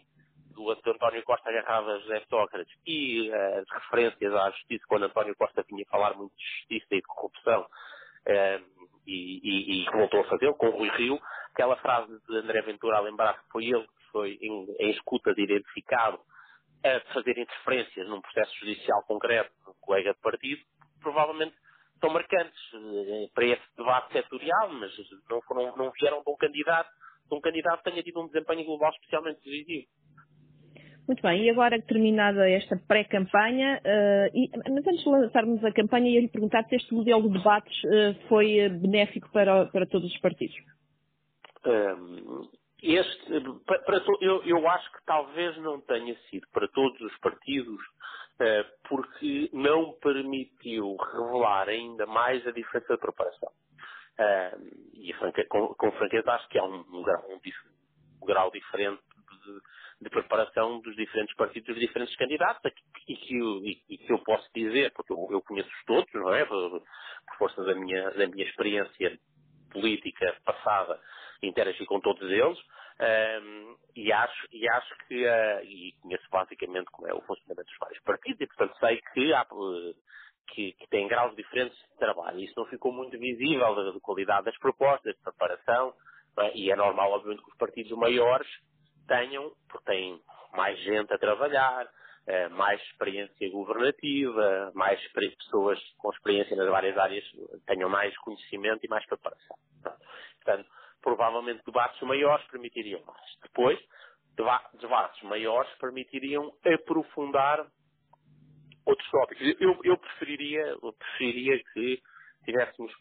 do 0.54 0.70
António 0.72 1.24
Costa 1.24 1.50
agarrado 1.50 1.90
a 1.90 2.00
José 2.00 2.22
Sócrates 2.30 2.78
e 2.86 3.32
as 3.32 3.70
referências 3.70 4.34
à 4.34 4.50
justiça, 4.52 4.84
quando 4.88 5.04
António 5.04 5.36
Costa 5.36 5.64
vinha 5.70 5.86
falar 5.90 6.16
muito 6.16 6.36
de 6.36 6.44
justiça 6.44 6.96
e 6.96 7.02
de 7.02 7.08
corrupção, 7.08 7.66
eh, 8.26 8.62
e, 9.08 9.40
e, 9.42 9.84
e 9.84 9.92
voltou 9.92 10.22
a 10.22 10.26
fazê-lo 10.26 10.56
com 10.56 10.68
o 10.68 10.78
Rui 10.78 10.90
Rio, 10.90 11.20
aquela 11.54 11.78
frase 11.78 12.12
de 12.28 12.38
André 12.38 12.62
Ventura 12.62 12.98
a 12.98 13.02
lembrar 13.02 13.40
que 13.40 13.50
foi 13.52 13.66
ele 13.66 13.88
foi 14.12 14.38
em, 14.42 14.68
em 14.80 14.92
escuta 14.92 15.34
de 15.34 15.44
identificado 15.44 16.20
a 16.84 17.00
fazer 17.14 17.38
interferências 17.38 18.08
num 18.08 18.22
processo 18.22 18.58
judicial 18.60 19.04
concreto 19.04 19.52
de 19.64 19.70
um 19.70 19.74
colega 19.82 20.14
de 20.14 20.20
partido, 20.20 20.62
provavelmente 21.02 21.56
são 22.00 22.10
marcantes 22.10 22.60
eh, 22.74 23.28
para 23.34 23.46
esse 23.46 23.76
debate 23.78 24.14
setorial, 24.14 24.70
mas 24.72 24.92
não, 25.30 25.42
foram, 25.42 25.76
não 25.76 25.92
vieram 25.92 26.24
de 26.24 26.30
um 26.30 26.36
candidato, 26.38 26.90
de 27.30 27.36
um 27.36 27.42
candidato 27.42 27.84
que 27.84 27.92
tenha 27.92 28.04
tido 28.04 28.22
um 28.22 28.28
desempenho 28.28 28.66
global 28.66 28.92
especialmente 28.92 29.42
decisivo. 29.44 29.88
Muito 31.08 31.24
bem, 31.24 31.44
e 31.44 31.50
agora 31.50 31.82
terminada 31.82 32.48
esta 32.48 32.78
pré-campanha, 32.88 33.82
uh, 33.84 34.72
mas 34.72 34.88
antes 34.88 35.04
de 35.04 35.10
lançarmos 35.10 35.66
a 35.66 35.72
campanha, 35.72 36.16
eu 36.16 36.22
lhe 36.22 36.28
perguntar 36.28 36.64
se 36.66 36.76
este 36.76 36.94
modelo 36.94 37.24
de 37.24 37.38
debates 37.40 37.84
uh, 37.86 38.28
foi 38.28 38.70
benéfico 38.70 39.28
para, 39.32 39.66
para 39.66 39.88
todos 39.88 40.10
os 40.14 40.20
partidos. 40.20 40.56
Um, 41.66 42.48
este, 42.82 43.42
para, 43.66 43.80
para, 43.80 44.04
eu, 44.22 44.42
eu, 44.44 44.68
acho 44.70 44.92
que 44.92 45.04
talvez 45.06 45.58
não 45.58 45.82
tenha 45.82 46.16
sido 46.30 46.48
para 46.52 46.68
todos 46.70 47.00
os 47.02 47.18
partidos, 47.18 47.80
uh, 47.80 48.88
porque 48.88 49.50
não 49.52 49.94
permitiu 50.00 50.96
revelar 50.96 51.68
ainda 51.68 52.06
mais 52.06 52.46
a 52.48 52.52
diferença 52.52 52.94
de 52.94 53.00
preparação. 53.00 53.52
Uh, 54.18 54.90
e 54.94 55.14
com, 55.50 55.74
com, 55.76 55.92
franqueza 55.94 56.32
acho 56.32 56.48
que 56.50 56.58
há 56.58 56.64
um, 56.64 56.86
um, 56.92 57.04
grau, 57.04 57.26
um, 57.30 57.40
um 58.22 58.26
grau, 58.26 58.52
diferente 58.52 59.02
de, 59.46 59.62
de 60.02 60.10
preparação 60.10 60.80
dos 60.80 60.96
diferentes 60.96 61.36
partidos, 61.36 61.76
dos 61.76 61.80
diferentes 61.80 62.16
candidatos, 62.16 62.72
e 63.08 63.16
que, 63.16 63.36
e, 63.36 63.84
e 63.90 63.98
que 63.98 64.12
eu 64.12 64.20
posso 64.20 64.50
dizer, 64.54 64.94
porque 64.94 65.12
eu, 65.12 65.28
eu 65.32 65.42
conheço-os 65.42 65.86
todos, 65.86 66.14
não 66.14 66.34
é? 66.34 66.46
Por, 66.46 66.82
por 66.82 67.38
força 67.38 67.64
da 67.64 67.76
minha, 67.76 68.10
da 68.12 68.28
minha 68.28 68.46
experiência 68.46 69.20
política 69.72 70.36
passada, 70.46 71.00
interagi 71.42 71.86
com 71.86 72.00
todos 72.00 72.30
eles, 72.30 72.58
um, 73.00 73.78
e, 73.96 74.12
acho, 74.12 74.48
e 74.52 74.68
acho 74.68 74.98
que, 75.08 75.26
uh, 75.26 75.64
e 75.64 75.94
conheço 76.02 76.28
basicamente 76.30 76.92
como 76.92 77.08
é 77.08 77.14
o 77.14 77.22
funcionamento 77.22 77.70
dos 77.70 77.80
vários 77.80 78.04
partidos, 78.04 78.42
e 78.42 78.48
portanto 78.48 78.78
sei 78.78 79.02
que 79.14 79.34
há, 79.34 79.46
que, 80.50 80.74
que 80.74 80.88
têm 80.90 81.08
graus 81.08 81.36
diferentes 81.36 81.78
de 81.78 81.98
trabalho. 81.98 82.40
Isso 82.40 82.54
não 82.58 82.66
ficou 82.66 82.92
muito 82.92 83.18
visível 83.18 83.74
da, 83.74 83.92
da 83.92 84.00
qualidade 84.02 84.46
das 84.46 84.58
propostas, 84.58 85.16
de 85.16 85.22
preparação, 85.22 85.94
é? 86.40 86.58
e 86.58 86.72
é 86.72 86.76
normal, 86.76 87.14
obviamente, 87.14 87.44
que 87.44 87.52
os 87.52 87.58
partidos 87.58 87.92
maiores 87.94 88.48
tenham, 89.08 89.52
porque 89.70 89.86
têm 89.86 90.22
mais 90.54 90.78
gente 90.80 91.14
a 91.14 91.18
trabalhar, 91.18 91.86
uh, 91.86 92.50
mais 92.52 92.82
experiência 92.82 93.50
governativa, 93.50 94.72
mais 94.76 95.02
pessoas 95.14 95.80
com 95.98 96.12
experiência 96.12 96.56
nas 96.58 96.68
várias 96.68 96.98
áreas 96.98 97.24
tenham 97.66 97.90
mais 97.90 98.16
conhecimento 98.18 98.86
e 98.86 98.90
mais 98.90 99.06
preparação. 99.06 99.56
Portanto, 100.44 100.70
provavelmente 101.10 101.64
debates 101.66 102.00
maiores 102.02 102.46
permitiriam 102.48 103.02
mais. 103.04 103.38
Depois, 103.42 103.80
debates 104.80 105.24
maiores 105.24 105.72
permitiriam 105.80 106.54
aprofundar 106.64 107.66
outros 108.86 109.10
tópicos. 109.10 109.56
Eu, 109.60 109.80
eu 109.84 109.98
preferiria, 109.98 110.62
eu 110.62 110.94
preferiria 110.94 111.64
que 111.74 112.02
tivéssemos 112.46 112.94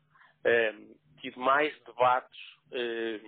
eh, 0.44 0.74
tido 1.20 1.38
mais 1.38 1.78
debates 1.84 2.40
eh, 2.72 3.20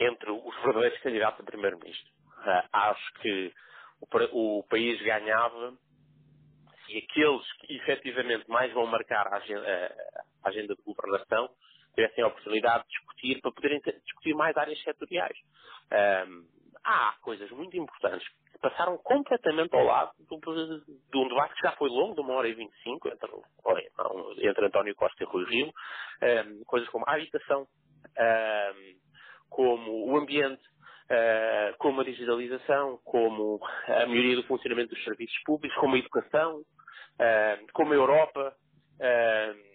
entre 0.00 0.30
os 0.30 0.54
verdadeiros 0.62 0.98
candidatos 1.00 1.40
a 1.40 1.44
primeiro-ministro. 1.44 2.12
Uh, 2.44 2.68
acho 2.72 3.12
que 3.20 3.52
o, 4.00 4.58
o, 4.58 4.62
país 4.64 5.00
ganhava 5.00 5.74
se 6.84 6.98
aqueles 6.98 7.52
que 7.58 7.76
efetivamente 7.76 8.50
mais 8.50 8.72
vão 8.72 8.84
marcar 8.86 9.28
a 9.28 9.36
agenda, 9.36 10.20
a 10.42 10.48
agenda 10.48 10.74
de 10.74 10.82
governação 10.82 11.48
tivessem 11.94 12.24
a 12.24 12.26
oportunidade 12.26 12.84
de 12.84 12.90
discutir, 12.90 13.11
para 13.40 13.52
poderem 13.52 13.80
discutir 14.04 14.34
mais 14.34 14.56
áreas 14.56 14.80
setoriais. 14.82 15.36
Um, 15.92 16.46
há 16.84 17.14
coisas 17.20 17.50
muito 17.50 17.76
importantes 17.76 18.26
que 18.52 18.58
passaram 18.58 18.98
completamente 18.98 19.74
ao 19.74 19.84
lado 19.84 20.12
de 20.18 21.18
um 21.18 21.28
debate 21.28 21.54
que 21.54 21.62
já 21.62 21.72
foi 21.72 21.88
longo, 21.88 22.14
de 22.14 22.20
uma 22.20 22.34
hora 22.34 22.48
e 22.48 22.54
vinte 22.54 22.72
e 22.72 22.82
cinco, 22.82 23.08
entre, 23.08 24.66
António 24.66 24.94
Costa 24.96 25.22
e 25.22 25.26
Rui 25.26 25.44
Rio, 25.44 25.68
um, 25.68 26.64
coisas 26.64 26.88
como 26.88 27.04
a 27.06 27.14
habitação, 27.14 27.62
um, 27.62 28.94
como 29.48 30.12
o 30.12 30.16
ambiente, 30.16 30.62
uh, 31.10 31.76
como 31.78 32.00
a 32.00 32.04
digitalização, 32.04 32.98
como 33.04 33.60
a 33.86 34.06
melhoria 34.06 34.36
do 34.36 34.44
funcionamento 34.44 34.94
dos 34.94 35.04
serviços 35.04 35.38
públicos, 35.44 35.78
como 35.78 35.94
a 35.94 35.98
educação, 35.98 36.58
uh, 36.58 37.72
como 37.72 37.92
a 37.92 37.96
Europa. 37.96 38.56
Uh, 38.98 39.72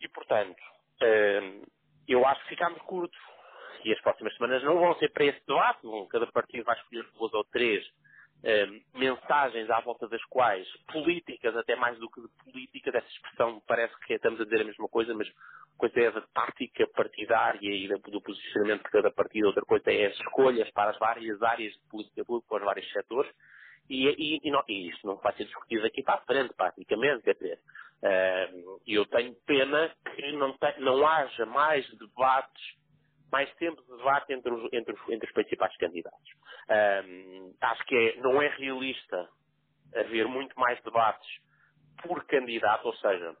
e, 0.00 0.08
portanto, 0.10 0.62
eu 2.06 2.26
acho 2.26 2.42
que 2.42 2.50
ficámos 2.50 2.80
curtos. 2.82 3.18
E 3.84 3.92
as 3.92 4.00
próximas 4.00 4.34
semanas 4.34 4.62
não 4.64 4.78
vão 4.78 4.94
ser 4.96 5.10
para 5.12 5.24
esse 5.24 5.40
debate. 5.46 5.80
Cada 6.10 6.26
partido 6.28 6.64
vai 6.64 6.76
escolher 6.76 7.04
duas 7.16 7.32
ou 7.32 7.44
três 7.44 7.84
mensagens 8.94 9.68
à 9.70 9.80
volta 9.80 10.08
das 10.08 10.22
quais 10.26 10.66
políticas, 10.92 11.56
até 11.56 11.74
mais 11.74 11.98
do 11.98 12.08
que 12.08 12.20
de 12.20 12.28
política, 12.44 12.92
dessa 12.92 13.08
expressão 13.08 13.60
parece 13.66 13.94
que 14.00 14.14
estamos 14.14 14.40
a 14.40 14.44
dizer 14.44 14.60
a 14.60 14.64
mesma 14.64 14.88
coisa, 14.88 15.12
mas 15.14 15.28
coisa 15.76 16.00
é 16.00 16.10
da 16.10 16.20
tática 16.20 16.86
partidária 16.88 17.68
e 17.68 17.88
do 17.88 18.20
posicionamento 18.20 18.84
de 18.84 18.90
cada 18.90 19.10
partido, 19.10 19.46
outra 19.46 19.64
coisa 19.64 19.90
é 19.90 20.06
as 20.06 20.14
escolhas 20.14 20.70
para 20.70 20.90
as 20.90 20.98
várias 20.98 21.42
áreas 21.42 21.72
de 21.72 21.88
política 21.90 22.24
pública, 22.24 22.48
para 22.48 22.58
os 22.58 22.64
vários 22.64 22.92
setores, 22.92 23.30
e, 23.88 24.06
e, 24.06 24.40
e, 24.44 24.50
não, 24.50 24.62
e 24.68 24.88
isto 24.88 25.06
não 25.06 25.16
vai 25.16 25.32
ser 25.34 25.44
discutido 25.44 25.86
aqui 25.86 26.02
para 26.02 26.14
a 26.14 26.20
frente, 26.22 26.54
praticamente, 26.54 27.22
quer 27.22 27.34
dizer, 27.34 27.58
e 28.86 28.94
eu 28.94 29.04
tenho 29.06 29.34
pena 29.46 29.94
que 30.14 30.32
não, 30.32 30.56
não 30.78 31.06
haja 31.06 31.46
mais 31.46 31.88
debates, 31.98 32.76
mais 33.30 33.52
tempo 33.56 33.82
de 33.82 33.96
debate 33.96 34.32
entre 34.32 34.52
os, 34.52 34.72
entre 34.72 34.94
os, 34.94 35.08
entre 35.10 35.26
os 35.26 35.32
principais 35.32 35.76
candidatos. 35.76 36.30
Um, 36.70 37.54
acho 37.60 37.84
que 37.86 37.96
é, 37.96 38.16
não 38.20 38.40
é 38.40 38.48
realista 38.48 39.28
haver 39.94 40.26
muito 40.28 40.58
mais 40.58 40.80
debates 40.82 41.28
por 42.02 42.24
candidato, 42.26 42.86
ou 42.86 42.94
seja, 42.96 43.36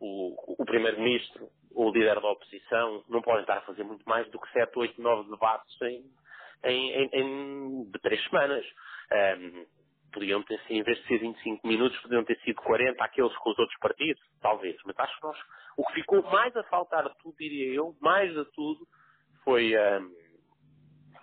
o, 0.00 0.62
o 0.62 0.64
Primeiro-Ministro, 0.64 1.48
o 1.70 1.90
líder 1.90 2.20
da 2.20 2.30
oposição, 2.30 3.04
não 3.08 3.22
podem 3.22 3.42
estar 3.42 3.58
a 3.58 3.62
fazer 3.62 3.84
muito 3.84 4.04
mais 4.08 4.28
do 4.30 4.40
que 4.40 4.52
7, 4.52 4.76
8, 4.76 5.00
9 5.00 5.30
debates 5.30 5.80
em, 5.82 6.04
em, 6.64 6.90
em, 6.90 7.10
em 7.12 7.90
de 7.90 7.98
três 8.00 8.22
semanas. 8.24 8.66
Um, 9.38 9.66
podiam 10.12 10.42
ter 10.42 10.60
sido, 10.60 10.72
em 10.72 10.82
vez 10.82 10.98
de 10.98 11.06
ser 11.06 11.18
25 11.18 11.66
minutos, 11.66 11.98
podiam 12.00 12.24
ter 12.24 12.38
sido 12.40 12.56
40 12.62 13.02
aqueles 13.02 13.36
com 13.38 13.50
os 13.50 13.58
outros 13.58 13.78
partidos, 13.78 14.22
talvez. 14.40 14.76
Mas 14.84 14.98
acho 14.98 15.16
que 15.16 15.26
nós, 15.26 15.38
o 15.76 15.86
que 15.86 15.94
ficou 15.94 16.22
mais 16.22 16.56
a 16.56 16.62
faltar 16.64 17.08
de 17.08 17.16
tudo, 17.18 17.36
diria 17.36 17.74
eu, 17.74 17.96
mais 18.00 18.32
de 18.32 18.44
tudo, 18.52 18.86
foi, 19.44 19.72
um, 19.76 20.14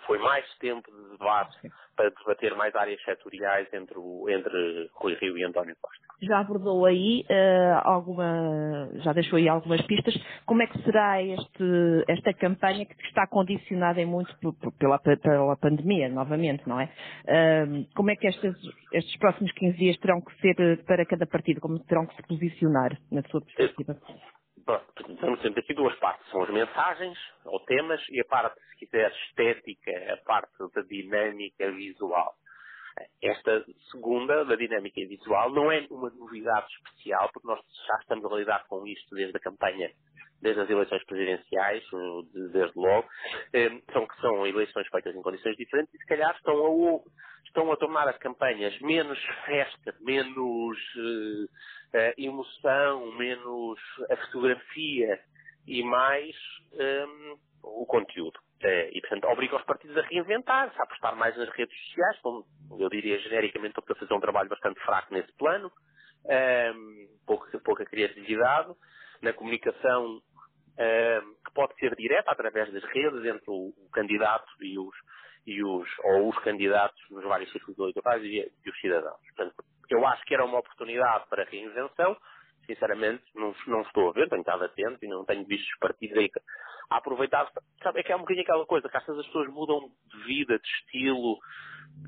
foi 0.05 0.17
mais 0.19 0.45
tempo 0.57 0.91
de 0.91 1.11
debate 1.11 1.57
para 1.95 2.09
debater 2.09 2.55
mais 2.55 2.75
áreas 2.75 3.01
setoriais 3.03 3.71
entre, 3.73 3.97
o, 3.97 4.29
entre 4.29 4.89
Rui 4.93 5.15
Rio 5.15 5.37
e 5.37 5.43
António 5.43 5.75
Costa. 5.81 6.08
Já 6.21 6.39
abordou 6.39 6.85
aí 6.85 7.25
uh, 7.29 7.81
alguma, 7.83 8.89
já 8.95 9.13
deixou 9.13 9.37
aí 9.37 9.47
algumas 9.47 9.81
pistas. 9.83 10.13
Como 10.45 10.61
é 10.61 10.67
que 10.67 10.81
será 10.83 11.21
este, 11.21 12.03
esta 12.07 12.33
campanha 12.33 12.85
que 12.85 12.95
está 13.07 13.25
condicionada 13.27 14.01
em 14.01 14.05
muito 14.05 14.35
pela, 14.77 14.99
pela 14.99 15.55
pandemia, 15.57 16.09
novamente, 16.09 16.67
não 16.67 16.79
é? 16.79 16.85
Uh, 17.25 17.85
como 17.95 18.11
é 18.11 18.15
que 18.15 18.27
estes, 18.27 18.55
estes 18.93 19.17
próximos 19.17 19.51
15 19.53 19.77
dias 19.77 19.97
terão 19.97 20.21
que 20.21 20.35
ser 20.41 20.83
para 20.83 21.05
cada 21.05 21.25
partido? 21.25 21.61
Como 21.61 21.79
terão 21.79 22.05
que 22.05 22.15
se 22.15 22.23
posicionar, 22.23 22.97
na 23.11 23.21
sua 23.23 23.41
perspectiva? 23.41 23.97
Temos 25.19 25.41
sempre 25.41 25.61
aqui 25.61 25.73
duas 25.73 25.95
partes. 25.95 26.29
São 26.29 26.43
as 26.43 26.49
mensagens, 26.49 27.17
ou 27.45 27.59
temas, 27.61 28.01
e 28.09 28.21
a 28.21 28.25
parte, 28.25 28.59
se 28.69 28.85
quiser, 28.85 29.11
estética, 29.11 30.13
a 30.13 30.17
parte 30.17 30.53
da 30.75 30.81
dinâmica 30.81 31.71
visual. 31.71 32.35
Esta 33.21 33.65
segunda, 33.91 34.45
da 34.45 34.55
dinâmica 34.55 35.01
visual, 35.07 35.51
não 35.51 35.71
é 35.71 35.85
uma 35.89 36.09
novidade 36.09 36.67
especial, 36.73 37.29
porque 37.33 37.47
nós 37.47 37.59
já 37.87 37.97
estamos 38.01 38.31
a 38.31 38.35
lidar 38.35 38.65
com 38.67 38.85
isto 38.87 39.15
desde 39.15 39.35
a 39.37 39.39
campanha, 39.39 39.91
desde 40.41 40.61
as 40.61 40.69
eleições 40.69 41.03
presidenciais, 41.05 41.83
desde 42.51 42.77
logo. 42.77 43.07
Eh, 43.53 43.81
são 43.91 44.07
que 44.07 44.21
são 44.21 44.47
eleições 44.47 44.87
feitas 44.87 45.15
em 45.15 45.21
condições 45.21 45.55
diferentes 45.57 45.93
e, 45.93 45.97
se 45.97 46.05
calhar, 46.05 46.35
estão 46.35 46.55
a, 46.65 46.99
estão 47.45 47.71
a 47.71 47.77
tornar 47.77 48.07
as 48.07 48.17
campanhas 48.17 48.79
menos 48.79 49.19
festa, 49.45 49.95
menos 50.01 50.77
uh, 50.95 51.49
emoção, 52.17 53.11
menos 53.13 53.79
a 54.09 54.15
fotografia 54.17 55.19
e 55.67 55.83
mais 55.83 56.35
um, 56.73 56.81
ehm, 56.81 57.37
o 57.63 57.85
conteúdo. 57.85 58.39
Uh, 58.63 58.91
e, 58.91 58.99
portanto, 59.01 59.25
obriga 59.25 59.55
os 59.55 59.63
partidos 59.63 59.97
a 59.97 60.01
reinventar-se, 60.01 60.77
a 60.79 60.83
apostar 60.83 61.15
mais 61.15 61.35
nas 61.37 61.49
redes 61.49 61.77
sociais, 61.85 62.19
como 62.21 62.45
eu 62.77 62.89
diria 62.89 63.17
genericamente, 63.19 63.79
estou 63.79 63.95
a 63.95 63.99
fazer 63.99 64.13
um 64.13 64.19
trabalho 64.19 64.49
bastante 64.49 64.79
fraco 64.81 65.13
nesse 65.13 65.31
plano, 65.37 65.71
ehm, 66.27 67.07
pouca, 67.25 67.57
pouca 67.59 67.85
criatividade, 67.85 68.73
na 69.21 69.31
comunicação 69.31 70.21
ehm, 70.77 71.35
que 71.45 71.53
pode 71.53 71.73
ser 71.75 71.95
direta 71.95 72.31
através 72.31 72.69
das 72.73 72.83
redes 72.83 73.23
entre 73.23 73.45
o, 73.47 73.69
o 73.69 73.89
candidato 73.93 74.51
e 74.61 74.77
os, 74.77 74.95
e 75.47 75.63
os, 75.63 75.89
ou 76.03 76.29
os 76.29 76.37
candidatos 76.39 76.99
nos 77.09 77.23
vários 77.23 77.49
círculos 77.53 77.79
eleitorais 77.79 78.23
e, 78.23 78.51
e 78.65 78.69
os 78.69 78.79
cidadãos. 78.81 79.21
Portanto, 79.35 79.55
eu 79.89 80.05
acho 80.05 80.23
que 80.25 80.33
era 80.33 80.45
uma 80.45 80.59
oportunidade 80.59 81.27
para 81.29 81.45
reinvenção. 81.45 82.17
Sinceramente, 82.69 83.23
não, 83.33 83.55
não 83.65 83.81
estou 83.81 84.09
a 84.09 84.11
ver, 84.11 84.29
tenho 84.29 84.41
estado 84.41 84.63
atento 84.63 85.03
e 85.03 85.07
não 85.07 85.25
tenho 85.25 85.43
visto 85.43 85.67
os 85.67 85.79
partidos 85.79 86.15
aí 86.15 86.29
a 86.91 86.97
aproveitar. 86.97 87.51
Sabe, 87.81 87.99
é 87.99 88.03
que 88.03 88.11
é 88.11 88.15
um 88.15 88.19
bocadinho 88.19 88.43
aquela 88.43 88.63
coisa, 88.67 88.87
que 88.87 88.95
às 88.95 89.03
vezes 89.03 89.21
as 89.21 89.25
pessoas 89.25 89.49
mudam 89.49 89.89
de 90.05 90.23
vida, 90.23 90.59
de 90.59 90.67
estilo, 90.67 91.39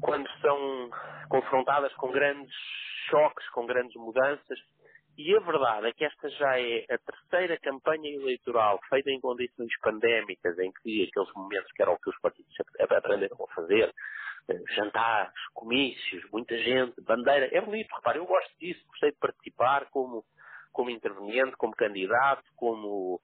quando 0.02 0.30
são 0.40 0.92
confrontadas 1.30 1.92
com 1.96 2.12
grandes 2.12 2.54
choques, 3.10 3.50
com 3.50 3.66
grandes 3.66 3.96
mudanças. 3.96 4.60
E 5.18 5.36
a 5.36 5.40
verdade 5.40 5.88
é 5.88 5.94
que 5.94 6.06
esta 6.06 6.30
já 6.30 6.60
é 6.60 6.86
a 6.92 6.98
terceira 7.00 7.58
campanha 7.58 8.08
eleitoral 8.14 8.80
feita 8.88 9.10
em 9.10 9.20
condições 9.20 9.76
pandémicas, 9.80 10.60
em 10.60 10.72
que 10.72 11.10
aqueles 11.10 11.34
momentos 11.34 11.72
que 11.72 11.82
eram 11.82 11.94
o 11.94 12.00
que 12.00 12.12
os 12.12 12.20
partidos 12.20 12.54
aprenderam 12.88 13.38
a 13.44 13.56
fazer, 13.56 13.92
eh, 14.48 14.62
jantares, 14.76 15.34
comícios, 15.54 16.24
muita 16.32 16.56
gente, 16.58 17.02
bandeira, 17.02 17.50
é 17.52 17.62
bonito, 17.62 17.94
repare, 17.96 18.20
eu 18.20 18.26
gosto 18.26 18.52
disso, 18.60 18.84
gostei 18.88 19.12
de 19.12 19.18
participar 19.18 19.90
como, 19.92 20.24
como 20.72 20.90
interveniente, 20.90 21.56
como 21.58 21.74
candidato, 21.74 22.44
como 22.56 23.20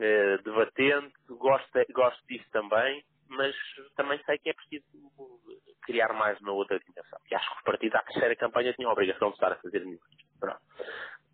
eh, 0.00 0.38
debatente, 0.44 1.14
gosto, 1.28 1.68
gosto 1.92 2.26
disso 2.28 2.46
também, 2.50 3.02
mas 3.28 3.54
também 3.96 4.20
sei 4.24 4.38
que 4.38 4.50
é 4.50 4.52
preciso 4.52 4.84
criar 5.82 6.12
mais 6.12 6.40
na 6.40 6.52
outra 6.52 6.78
dimensão. 6.78 7.18
E 7.30 7.34
acho 7.34 7.48
que 7.50 7.56
os 7.56 7.62
partidos 7.62 7.94
à 7.94 8.02
terceira 8.02 8.36
campanha 8.36 8.72
tinham 8.74 8.90
a 8.90 8.92
obrigação 8.92 9.28
de 9.28 9.34
estar 9.34 9.52
a 9.52 9.56
fazer. 9.56 9.82
Pronto. 10.38 10.60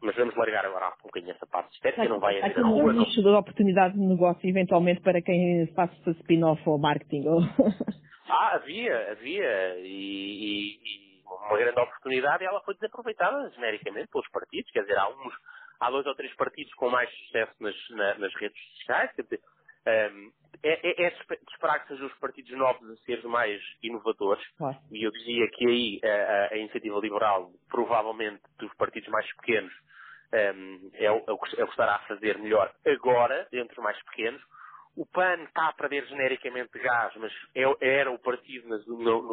Mas 0.00 0.16
vamos 0.16 0.36
largar 0.36 0.66
agora 0.66 0.88
um 0.88 1.02
bocadinho 1.04 1.32
essa 1.32 1.46
parte 1.46 1.72
estética, 1.74 2.08
não 2.08 2.20
vai 2.20 2.40
haver 2.40 2.60
rua. 2.60 2.92
Há 2.92 2.94
um 2.94 3.22
da 3.22 3.38
oportunidade 3.38 3.94
de 3.94 4.00
negócio, 4.00 4.48
eventualmente, 4.48 5.00
para 5.00 5.22
quem 5.22 5.66
faça 5.74 6.10
spin-off 6.10 6.62
ou 6.68 6.78
marketing. 6.78 7.26
Ou... 7.28 7.40
Ah, 8.26 8.54
havia, 8.54 9.12
havia. 9.12 9.78
E, 9.80 9.84
e, 9.84 10.80
e 10.82 11.22
uma 11.24 11.58
grande 11.58 11.78
oportunidade 11.78 12.42
e 12.42 12.46
ela 12.46 12.60
foi 12.62 12.74
desaproveitada 12.74 13.50
genericamente 13.50 14.08
pelos 14.08 14.28
partidos. 14.30 14.70
Quer 14.72 14.80
dizer, 14.80 14.98
há 14.98 15.08
uns, 15.08 15.34
há 15.80 15.90
dois 15.90 16.06
ou 16.06 16.14
três 16.14 16.34
partidos 16.34 16.72
com 16.74 16.88
mais 16.88 17.10
sucesso 17.18 17.54
nas, 17.60 17.74
na, 17.90 18.18
nas 18.18 18.34
redes 18.34 18.60
sociais. 18.76 19.10
Um, 19.86 20.32
é, 20.62 20.72
é, 20.72 21.06
é, 21.06 21.10
de 21.10 21.52
esperar 21.52 21.80
que 21.80 21.88
sejam 21.88 22.06
os 22.06 22.14
partidos 22.14 22.50
novos 22.52 22.90
a 22.90 22.96
ser 23.04 23.22
mais 23.24 23.60
inovadores. 23.82 24.42
E 24.90 25.04
eu 25.04 25.10
dizia 25.10 25.46
que 25.50 25.66
aí 25.66 26.00
a, 26.02 26.54
a, 26.54 26.56
iniciativa 26.56 26.98
liberal, 27.00 27.52
provavelmente 27.68 28.40
dos 28.58 28.72
partidos 28.74 29.10
mais 29.10 29.30
pequenos, 29.36 29.72
um, 30.32 30.90
é, 30.94 31.10
o, 31.12 31.22
é, 31.26 31.32
o 31.32 31.38
que, 31.38 31.60
é 31.60 31.64
o 31.64 31.66
que 31.66 31.72
estará 31.72 31.96
a 31.96 32.06
fazer 32.06 32.38
melhor 32.38 32.72
agora, 32.86 33.46
entre 33.52 33.78
os 33.78 33.84
mais 33.84 34.02
pequenos. 34.04 34.42
O 34.96 35.04
PAN 35.06 35.42
está 35.42 35.68
a 35.68 35.72
perder 35.72 36.06
genericamente 36.06 36.78
gás, 36.78 37.12
mas 37.16 37.32
é, 37.54 37.64
era 37.80 38.10
o 38.10 38.18
partido 38.18 38.68
nos, 38.68 38.86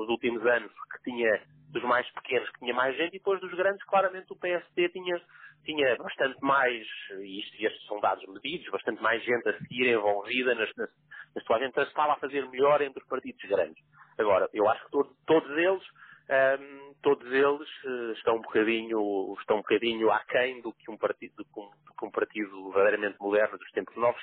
últimos 0.09 0.43
anos 0.45 0.71
que 0.91 1.03
tinha, 1.03 1.43
dos 1.69 1.83
mais 1.83 2.09
pequenos, 2.11 2.49
que 2.49 2.59
tinha 2.59 2.73
mais 2.73 2.95
gente, 2.97 3.15
e 3.15 3.19
depois 3.19 3.39
dos 3.39 3.53
grandes, 3.53 3.83
claramente 3.85 4.33
o 4.33 4.35
PSD 4.35 4.89
tinha, 4.89 5.21
tinha 5.63 5.95
bastante 5.97 6.39
mais, 6.41 6.87
e 7.19 7.39
isto, 7.41 7.63
estes 7.63 7.85
são 7.85 7.99
dados 7.99 8.25
medidos, 8.27 8.71
bastante 8.71 9.01
mais 9.03 9.23
gente 9.23 9.47
a 9.49 9.57
seguir 9.59 9.87
envolvida 9.87 10.55
nas, 10.55 10.75
nas, 10.75 10.89
nas 11.35 11.43
suas 11.43 11.61
então 11.61 11.83
estava 11.83 12.13
a 12.13 12.19
fazer 12.19 12.47
melhor 12.49 12.81
entre 12.81 13.01
os 13.01 13.07
partidos 13.07 13.41
grandes. 13.47 13.83
Agora, 14.17 14.49
eu 14.53 14.67
acho 14.67 14.83
que 14.85 14.91
todos, 14.91 15.15
todos 15.27 15.51
eles 15.57 15.83
um, 16.31 16.93
todos 17.01 17.27
eles 17.31 17.83
uh, 17.83 18.11
estão 18.13 18.37
um 18.37 18.41
bocadinho 18.41 19.35
estão 19.39 19.57
um 19.57 19.61
bocadinho 19.61 20.09
aquém 20.11 20.61
do 20.61 20.71
que 20.71 20.89
um 20.89 20.97
partido 20.97 21.35
do 21.35 21.43
que 21.43 21.59
um, 21.59 21.69
do 21.69 21.93
que 21.97 22.05
um 22.05 22.11
partido 22.11 22.71
verdadeiramente 22.71 23.17
moderno 23.19 23.57
dos 23.57 23.71
tempos 23.71 23.95
novos 23.97 24.21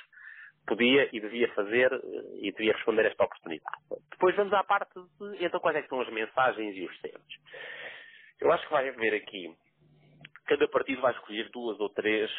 podia 0.69 1.09
e 1.11 1.19
devia 1.19 1.51
fazer 1.53 1.91
uh, 1.91 2.37
e 2.37 2.51
devia 2.51 2.73
responder 2.73 3.05
a 3.05 3.09
esta 3.09 3.23
oportunidade. 3.23 3.77
Depois 4.11 4.35
vamos 4.35 4.53
à 4.53 4.63
parte 4.63 4.93
de 4.93 5.43
então 5.43 5.59
quais 5.59 5.77
é 5.77 5.83
são 5.87 5.99
as 5.99 6.09
mensagens 6.09 6.75
e 6.77 6.85
os 6.85 7.01
temas. 7.01 7.21
Eu 8.39 8.51
acho 8.51 8.65
que 8.65 8.71
vai 8.71 8.87
haver 8.87 9.15
aqui 9.15 9.53
cada 10.49 10.67
partido 10.67 11.01
vai 11.01 11.13
escolher 11.13 11.47
duas 11.51 11.79
ou 11.79 11.89
três, 11.89 12.31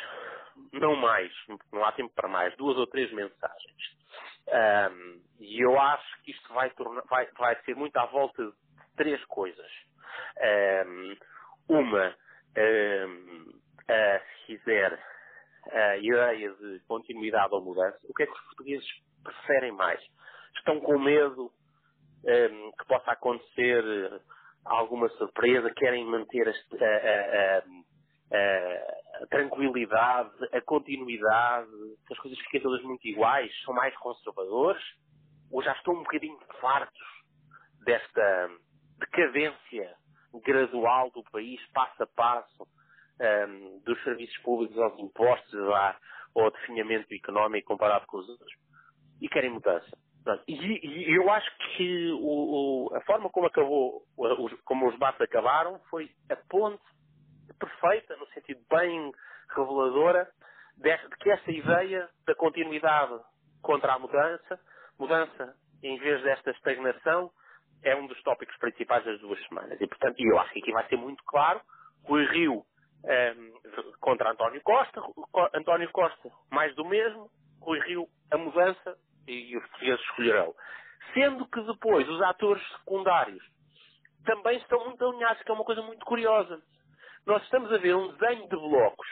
não 0.73 0.97
mais, 0.97 1.33
não 1.73 1.85
há 1.85 1.93
tempo 1.93 2.13
para 2.13 2.29
mais, 2.29 2.55
duas 2.57 2.77
ou 2.77 2.87
três 2.89 3.11
mensagens. 3.13 3.99
Um, 4.49 5.23
e 5.39 5.61
eu 5.61 5.81
acho 5.81 6.23
que 6.23 6.33
isto 6.33 6.53
vai, 6.53 6.71
tornar, 6.71 7.03
vai, 7.03 7.27
vai 7.39 7.57
ser 7.63 7.77
muito 7.77 7.97
à 7.97 8.07
volta 8.07 8.45
de 8.45 8.53
três 8.97 9.25
coisas. 9.27 9.71
Um, 10.89 11.17
uma, 11.69 12.17
um, 12.59 13.53
se 13.87 14.47
quiser, 14.47 14.99
a 15.71 15.97
ideia 15.97 16.53
de 16.55 16.81
continuidade 16.87 17.55
ou 17.55 17.63
mudança. 17.63 17.99
O 18.09 18.15
que 18.15 18.23
é 18.23 18.27
que 18.27 18.33
os 18.33 18.45
portugueses 18.47 18.87
preferem 19.23 19.73
mais? 19.73 20.01
Estão 20.57 20.81
com 20.81 20.99
medo 20.99 21.51
que 22.23 22.87
possa 22.87 23.13
acontecer 23.13 23.85
alguma 24.65 25.09
surpresa? 25.11 25.73
Querem 25.75 26.05
manter 26.05 26.49
a, 26.49 26.53
a, 26.53 27.59
a 27.59 29.01
a 29.21 29.27
tranquilidade, 29.27 30.31
a 30.53 30.61
continuidade, 30.63 31.71
que 32.07 32.13
as 32.13 32.19
coisas 32.19 32.39
fiquem 32.41 32.63
todas 32.63 32.83
muito 32.83 33.07
iguais, 33.07 33.53
são 33.65 33.75
mais 33.75 33.95
conservadores, 33.99 34.83
ou 35.51 35.63
já 35.63 35.73
estão 35.73 35.95
um 35.95 36.03
bocadinho 36.03 36.39
fartos 36.61 37.07
desta 37.85 38.51
decadência 38.99 39.95
gradual 40.45 41.11
do 41.11 41.23
país, 41.25 41.61
passo 41.73 42.03
a 42.03 42.07
passo, 42.07 42.67
um, 43.21 43.81
dos 43.85 44.03
serviços 44.03 44.37
públicos 44.39 44.79
aos 44.79 44.99
impostos 44.99 45.53
lá, 45.53 45.97
ao 46.35 46.51
definhamento 46.51 47.13
económico 47.15 47.69
comparado 47.69 48.07
com 48.07 48.19
os 48.19 48.29
outros, 48.29 48.53
e 49.21 49.29
querem 49.29 49.51
mudança. 49.51 49.99
E, 50.47 50.55
e 50.55 51.17
eu 51.17 51.31
acho 51.31 51.51
que 51.77 52.11
o, 52.13 52.89
o, 52.89 52.97
a 52.97 53.01
forma 53.03 53.31
como 53.31 53.47
acabou, 53.47 54.03
como 54.65 54.87
os 54.87 54.93
debates 54.93 55.21
acabaram, 55.21 55.79
foi 55.91 56.11
a 56.31 56.37
ponte 56.37 56.83
perfeita, 57.59 58.17
no 58.17 58.27
sentido 58.29 58.61
bem 58.71 59.13
reveladora, 59.57 60.31
de, 60.77 60.97
que 61.21 61.31
essa 61.31 61.51
ideia 61.51 62.09
da 62.27 62.35
continuidade 62.35 63.19
contra 63.63 63.95
a 63.95 63.99
mudança, 63.99 64.61
mudança 64.99 65.55
em 65.83 65.99
vez 65.99 66.23
desta 66.23 66.51
estagnação, 66.51 67.31
é 67.83 67.97
um 67.97 68.07
dos 68.07 68.23
tópicos 68.23 68.57
principais 68.59 69.05
das 69.05 69.19
duas 69.21 69.43
semanas. 69.47 69.81
E, 69.81 69.87
portanto, 69.87 70.17
eu 70.19 70.39
acho 70.39 70.53
que 70.53 70.61
aqui 70.61 70.73
vai 70.73 70.87
ser 70.89 70.97
muito 70.97 71.23
claro, 71.25 71.61
Rui 72.05 72.27
Rio 72.27 72.65
ehm, 73.05 73.53
contra 74.01 74.31
António 74.31 74.61
Costa, 74.63 75.01
António 75.55 75.91
Costa 75.93 76.31
mais 76.51 76.75
do 76.75 76.85
mesmo, 76.85 77.31
Rui 77.61 77.81
Rio 77.81 78.07
a 78.31 78.39
mudança 78.39 78.97
e 79.27 79.57
os 79.57 79.67
portugueses 79.71 80.05
escolherão. 80.07 80.55
Sendo 81.15 81.47
que 81.47 81.61
depois 81.63 82.09
os 82.09 82.23
atores 82.23 82.63
secundários 82.73 83.45
também 84.25 84.59
estão 84.59 84.85
muito 84.85 85.05
alinhados, 85.05 85.43
que 85.43 85.51
é 85.51 85.55
uma 85.55 85.65
coisa 85.65 85.83
muito 85.83 86.05
curiosa 86.05 86.63
nós 87.27 87.43
estamos 87.45 87.73
a 87.73 87.79
ver 87.79 87.95
um 87.95 88.13
desenho 88.13 88.49
de 88.49 88.57
blocos, 88.57 89.09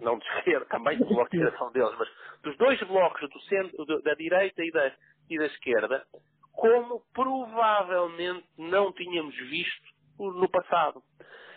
não 0.00 0.18
de 0.18 0.26
esquerda, 0.36 0.66
também 0.66 0.98
de 0.98 1.04
blocos 1.04 1.30
de 1.30 1.58
são 1.58 1.72
deles, 1.72 1.94
mas 1.98 2.08
dos 2.42 2.56
dois 2.58 2.80
blocos 2.82 3.30
do 3.30 3.40
centro, 3.42 4.02
da 4.02 4.14
direita 4.14 4.62
e 4.62 4.70
da, 4.70 4.92
e 5.30 5.38
da 5.38 5.46
esquerda, 5.46 6.04
como 6.52 7.02
provavelmente 7.12 8.46
não 8.58 8.92
tínhamos 8.92 9.34
visto 9.36 9.94
no 10.18 10.48
passado. 10.48 11.02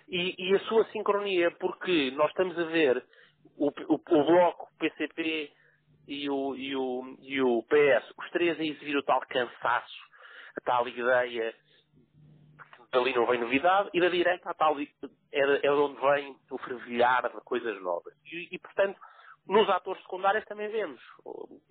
E, 0.07 0.35
e 0.37 0.55
a 0.55 0.59
sua 0.61 0.85
sincronia, 0.91 1.51
porque 1.51 2.11
nós 2.11 2.29
estamos 2.29 2.57
a 2.57 2.63
ver 2.65 3.03
o, 3.57 3.67
o, 3.67 3.95
o 3.95 4.25
bloco 4.25 4.69
PCP 4.79 5.51
e 6.07 6.29
o, 6.29 6.55
e, 6.55 6.75
o, 6.75 7.17
e 7.21 7.41
o 7.41 7.63
PS, 7.63 8.13
os 8.17 8.29
três 8.31 8.57
a 8.59 8.63
exibir 8.63 8.95
o 8.95 9.03
tal 9.03 9.19
cansaço, 9.21 10.01
a 10.57 10.61
tal 10.61 10.87
ideia 10.87 11.53
dali 12.91 13.13
não 13.13 13.25
vem 13.25 13.39
novidade, 13.39 13.89
e 13.93 13.99
da 13.99 14.09
direita 14.09 14.49
a 14.49 14.53
tal, 14.53 14.79
é, 14.79 14.87
é 15.33 15.71
onde 15.71 15.99
vem 15.99 16.35
o 16.49 16.57
fervilhar 16.57 17.29
de 17.29 17.41
coisas 17.41 17.81
novas. 17.81 18.13
E, 18.25 18.55
e, 18.55 18.59
portanto, 18.59 18.99
nos 19.45 19.69
atores 19.69 20.01
secundários 20.03 20.45
também 20.45 20.69
vemos 20.69 21.01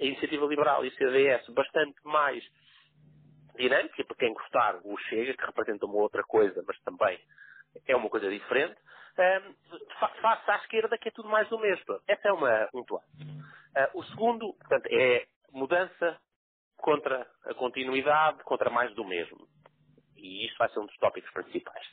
a 0.01 0.05
Iniciativa 0.05 0.47
Liberal 0.47 0.85
e 0.85 0.89
o 0.89 0.95
CDS 0.95 1.49
bastante 1.51 1.97
mais 2.05 2.45
dinâmica, 3.57 4.05
para 4.05 4.17
quem 4.17 4.35
gostar, 4.35 4.81
o 4.85 4.97
Chega, 5.09 5.35
que 5.35 5.47
representa 5.47 5.87
uma 5.87 5.97
outra 5.97 6.23
coisa, 6.23 6.63
mas 6.67 6.79
também 6.81 7.19
é 7.87 7.97
uma 7.97 8.09
coisa 8.09 8.29
diferente, 8.31 8.77
um, 9.19 9.55
face 10.21 10.51
à 10.51 10.57
esquerda, 10.57 10.99
que 10.99 11.09
é 11.09 11.13
tudo 11.13 11.29
mais 11.29 11.49
do 11.49 11.59
mesmo. 11.59 12.01
Essa 12.07 12.29
é 12.29 12.33
uma, 12.33 12.69
um 12.75 12.85
plano. 12.85 13.05
Uh, 13.15 13.99
o 13.99 14.05
segundo, 14.05 14.53
portanto, 14.55 14.87
é 14.91 15.27
mudança 15.53 16.19
contra 16.77 17.27
a 17.45 17.55
continuidade, 17.55 18.43
contra 18.45 18.71
mais 18.71 18.95
do 18.95 19.05
mesmo 19.05 19.49
e 20.27 20.47
isto 20.47 20.59
vai 20.59 20.69
ser 20.71 20.81
um 20.81 20.87
dos 20.87 20.97
tópicos 20.99 21.31
principais. 21.33 21.87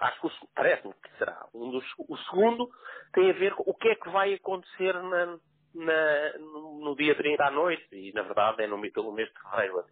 Acho 0.00 0.20
que 0.20 0.46
parece-me 0.54 0.94
que 0.94 1.18
será 1.18 1.46
um 1.54 1.70
dos. 1.70 1.84
O 1.98 2.16
segundo 2.16 2.70
tem 3.12 3.30
a 3.30 3.34
ver 3.34 3.54
com 3.54 3.70
o 3.70 3.74
que 3.74 3.88
é 3.88 3.94
que 3.94 4.08
vai 4.10 4.34
acontecer 4.34 4.94
na, 4.94 5.38
na, 5.74 6.38
no 6.38 6.94
dia 6.96 7.14
30 7.14 7.44
à 7.44 7.50
noite, 7.50 7.86
e 7.92 8.12
na 8.12 8.22
verdade 8.22 8.62
é 8.62 8.66
no, 8.66 8.80
pelo 8.92 9.12
mês 9.12 9.28
de 9.28 9.40
fevereiro. 9.42 9.84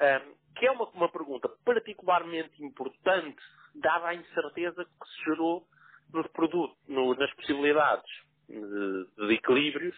Um, 0.00 0.34
que 0.54 0.66
é 0.66 0.70
uma, 0.70 0.88
uma 0.90 1.08
pergunta 1.08 1.48
particularmente 1.64 2.62
importante, 2.62 3.42
dada 3.74 4.08
a 4.08 4.14
incerteza 4.14 4.84
que 4.84 5.08
se 5.08 5.24
gerou 5.24 5.64
no 6.12 7.14
nas 7.14 7.34
possibilidades 7.34 8.10
de, 8.48 9.06
de 9.16 9.34
equilíbrios 9.34 9.96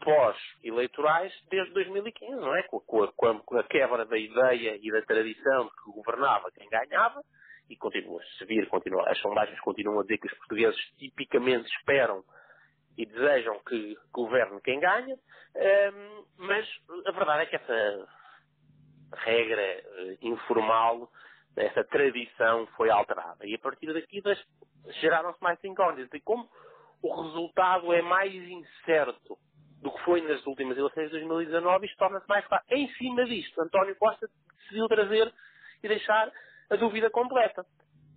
pós-eleitorais 0.00 1.32
desde 1.50 1.72
2015, 1.74 2.32
não 2.32 2.56
é? 2.56 2.62
Com 2.64 3.04
a, 3.04 3.12
com, 3.12 3.58
a, 3.58 3.64
quebra 3.64 4.04
da 4.04 4.18
ideia 4.18 4.78
e 4.80 4.90
da 4.90 5.02
tradição 5.02 5.66
de 5.66 5.70
que 5.70 5.92
governava 5.92 6.50
quem 6.50 6.68
ganhava, 6.68 7.22
e 7.70 7.76
continua 7.76 8.20
a 8.20 8.24
subir, 8.38 8.68
continua, 8.68 9.08
as 9.08 9.18
sondagens 9.18 9.58
continuam 9.60 10.00
a 10.00 10.02
dizer 10.02 10.18
que 10.18 10.26
os 10.26 10.34
portugueses 10.34 10.78
tipicamente 10.98 11.70
esperam 11.76 12.24
e 12.98 13.06
desejam 13.06 13.58
que 13.66 13.96
governe 14.12 14.60
quem 14.62 14.78
ganha, 14.80 15.14
um, 15.14 16.24
mas 16.36 16.68
a 17.06 17.12
verdade 17.12 17.42
é 17.42 17.46
que 17.46 17.56
essa 17.56 18.08
regra 19.14 19.82
uh, 19.86 20.18
informal, 20.20 21.10
essa 21.56 21.84
tradição 21.84 22.66
foi 22.76 22.90
alterada. 22.90 23.46
E 23.46 23.54
a 23.54 23.58
partir 23.58 23.92
daqui 23.92 24.22
geraram-se 25.00 25.42
mais 25.42 25.62
incógnitas. 25.64 26.12
E 26.12 26.20
como 26.20 26.48
o 27.02 27.22
resultado 27.22 27.92
é 27.92 28.02
mais 28.02 28.32
incerto 28.32 29.38
do 29.80 29.90
que 29.90 30.00
foi 30.04 30.20
nas 30.22 30.44
últimas 30.46 30.78
eleições 30.78 31.06
de 31.06 31.18
2019, 31.18 31.86
isto 31.86 31.98
torna-se 31.98 32.28
mais 32.28 32.46
claro. 32.46 32.64
Em 32.70 32.88
cima 32.94 33.24
disto, 33.24 33.60
António 33.60 33.96
Costa 33.96 34.28
decidiu 34.60 34.86
trazer 34.86 35.32
e 35.82 35.88
deixar 35.88 36.32
a 36.70 36.76
dúvida 36.76 37.10
completa. 37.10 37.66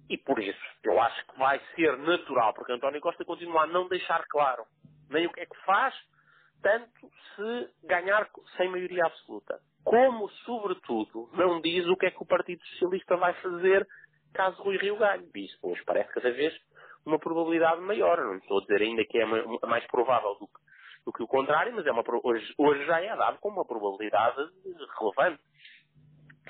E 0.08 0.18
por 0.18 0.40
isso, 0.40 0.66
eu 0.84 1.02
acho 1.02 1.26
que 1.26 1.40
vai 1.40 1.60
ser 1.76 1.98
natural, 1.98 2.54
porque 2.54 2.72
António 2.72 3.02
Costa 3.02 3.26
continua 3.26 3.64
a 3.64 3.68
não 3.68 3.88
deixar 3.88 4.24
claro 4.28 4.66
nem 5.10 5.26
o 5.26 5.32
que 5.32 5.42
é 5.42 5.46
que 5.46 5.58
faz, 5.66 5.96
tanto 6.62 7.12
se 7.36 7.70
ganhar 7.84 8.28
sem 8.58 8.70
maioria 8.70 9.06
absoluta. 9.06 9.60
Como, 9.86 10.28
sobretudo, 10.46 11.30
não 11.34 11.62
diz 11.62 11.86
o 11.88 11.96
que 11.96 12.08
é 12.08 12.12
que 12.12 12.22
o 12.22 12.26
Partido 12.26 12.62
Socialista 12.66 13.16
vai 13.16 13.34
fazer 13.36 13.88
caso 14.34 14.62
Rui 14.62 14.78
Rio 14.78 14.98
ganhe. 14.98 15.30
Isso 15.36 15.58
hoje 15.62 15.82
parece 15.86 16.12
cada 16.12 16.32
vez 16.32 16.54
uma 17.06 17.20
probabilidade 17.20 17.80
maior. 17.82 18.18
Não 18.18 18.36
estou 18.36 18.58
a 18.58 18.62
dizer 18.62 18.82
ainda 18.82 19.06
que 19.06 19.18
é 19.18 19.26
mais 19.68 19.86
provável 19.88 20.36
do 20.40 20.48
que 20.48 20.66
do 21.06 21.14
que 21.14 21.24
o 21.24 21.28
contrário, 21.28 21.74
mas 21.74 21.86
é 21.86 21.92
uma, 21.92 22.04
hoje, 22.24 22.54
hoje 22.58 22.84
já 22.86 23.00
é 23.00 23.16
dado 23.16 23.38
com 23.40 23.50
uma 23.50 23.64
probabilidade 23.64 24.38
relevante. 25.00 25.42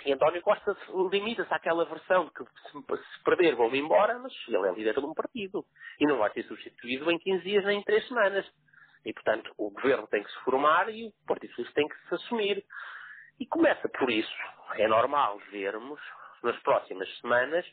E 0.05 0.13
António 0.13 0.41
Costa 0.41 0.75
limita-se 1.11 1.53
àquela 1.53 1.83
versão 1.85 2.25
de 2.25 2.31
que 2.31 2.43
se 2.43 3.23
perder 3.23 3.55
vão-me 3.55 3.79
embora, 3.79 4.17
mas 4.19 4.31
ele 4.47 4.67
é 4.67 4.73
líder 4.73 4.93
de 4.93 5.05
um 5.05 5.13
partido. 5.13 5.65
E 5.99 6.05
não 6.05 6.17
vai 6.17 6.31
ser 6.31 6.43
substituído 6.43 7.09
em 7.11 7.17
15 7.17 7.43
dias 7.43 7.65
nem 7.65 7.79
em 7.79 7.83
3 7.83 8.07
semanas. 8.07 8.45
E, 9.05 9.13
portanto, 9.13 9.51
o 9.57 9.71
governo 9.71 10.07
tem 10.07 10.23
que 10.23 10.31
se 10.31 10.39
formar 10.39 10.89
e 10.89 11.07
o 11.07 11.13
Partido 11.27 11.49
Socialista 11.49 11.75
tem 11.75 11.87
que 11.87 12.07
se 12.07 12.15
assumir. 12.15 12.63
E 13.39 13.45
começa 13.45 13.87
por 13.89 14.09
isso. 14.09 14.35
É 14.75 14.87
normal 14.87 15.39
vermos, 15.51 15.99
nas 16.43 16.57
próximas 16.61 17.07
semanas, 17.19 17.65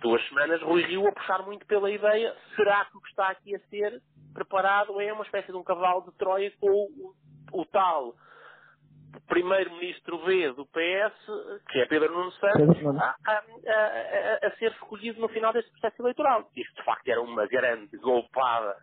duas 0.00 0.26
semanas, 0.28 0.60
Rui 0.62 0.82
Rio 0.82 1.06
a 1.06 1.12
puxar 1.12 1.42
muito 1.42 1.66
pela 1.66 1.90
ideia, 1.90 2.34
será 2.56 2.84
que 2.86 2.96
o 2.96 3.00
que 3.00 3.08
está 3.08 3.28
aqui 3.28 3.54
a 3.54 3.60
ser 3.68 4.00
preparado 4.32 5.00
é 5.00 5.12
uma 5.12 5.24
espécie 5.24 5.48
de 5.48 5.56
um 5.56 5.64
cavalo 5.64 6.02
de 6.02 6.16
Troia 6.16 6.52
com 6.60 6.70
o, 6.70 7.14
o, 7.52 7.64
tal 7.66 8.14
primeiro-ministro 9.26 10.18
B 10.24 10.52
do 10.52 10.66
PS, 10.66 11.64
que 11.70 11.80
é 11.80 11.86
Pedro 11.86 12.12
Nuno 12.12 12.32
Santos, 12.32 12.76
a, 13.00 13.16
a, 13.26 13.32
a, 13.32 14.46
a, 14.46 14.50
ser 14.58 14.70
escolhido 14.72 15.20
no 15.20 15.28
final 15.28 15.52
deste 15.52 15.70
processo 15.72 16.02
eleitoral. 16.02 16.48
Isto, 16.54 16.74
de 16.76 16.84
facto, 16.84 17.08
era 17.08 17.20
uma 17.20 17.46
grande 17.46 17.96
golpada 17.98 18.76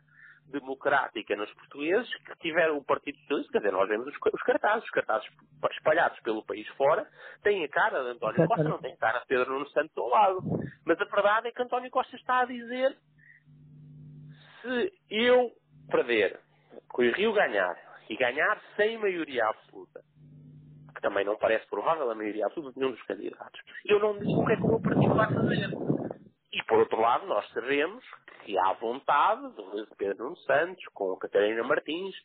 democrática 0.48 1.36
nos 1.36 1.52
portugueses 1.54 2.10
que 2.24 2.36
tiveram 2.38 2.78
o 2.78 2.84
Partido 2.84 3.18
Socialista, 3.20 3.52
quer 3.52 3.58
dizer, 3.60 3.72
nós 3.72 3.90
vemos 3.90 4.08
os, 4.08 4.16
os 4.34 4.44
cartazes, 4.44 4.84
os 4.84 4.92
cartazes 4.92 5.28
espalhados 5.72 6.20
pelo 6.22 6.46
país 6.46 6.68
fora, 6.70 7.08
têm 7.44 7.64
a 7.64 7.70
cara 7.70 8.04
de 8.04 8.10
António 8.12 8.48
Costa, 8.48 8.64
não 8.64 8.80
têm 8.80 8.94
a 8.94 8.98
cara 8.98 9.20
de 9.20 9.28
Pedro 9.28 9.54
Nuno 9.54 9.68
Santos 9.70 9.98
ao 9.98 10.08
lado. 10.08 10.42
Mas 10.86 11.00
a 11.02 11.06
verdade 11.06 11.48
é 11.48 11.52
que 11.52 11.62
António 11.62 11.90
Costa 11.90 12.16
está 12.16 12.42
a 12.42 12.46
dizer 12.46 12.96
se 14.62 14.94
eu 15.10 15.52
perder, 15.90 16.40
que 16.96 17.10
o 17.10 17.14
Rio 17.14 17.34
ganhar, 17.34 17.78
e 18.10 18.16
ganhar 18.16 18.60
sem 18.76 18.98
maioria 18.98 19.46
absoluta, 19.48 20.02
que 20.96 21.02
também 21.02 21.26
não 21.26 21.38
parece 21.38 21.68
provável 21.68 22.10
a 22.10 22.16
maioria 22.16 22.46
absoluta 22.46 22.74
de 22.74 22.80
nenhum 22.80 22.92
dos 22.92 23.04
candidatos, 23.04 23.62
eu 23.86 24.00
não 24.00 24.18
digo 24.18 24.42
o 24.42 24.46
que 24.46 24.54
é 24.54 24.56
que 24.56 24.64
o 24.64 24.68
meu 24.68 24.82
partido 24.82 25.14
vai 25.14 25.34
fazer. 25.34 25.95
E 26.56 26.64
por 26.64 26.80
outro 26.80 27.02
lado, 27.02 27.28
nós 27.28 27.46
sabemos 27.52 28.02
que 28.46 28.58
há 28.58 28.72
vontade 28.74 29.42
de 29.42 29.96
Pedro 29.98 30.24
Nuno 30.24 30.38
Santos, 30.38 30.82
com 30.94 31.12
a 31.12 31.20
Catarina 31.20 31.62
Martins 31.64 32.16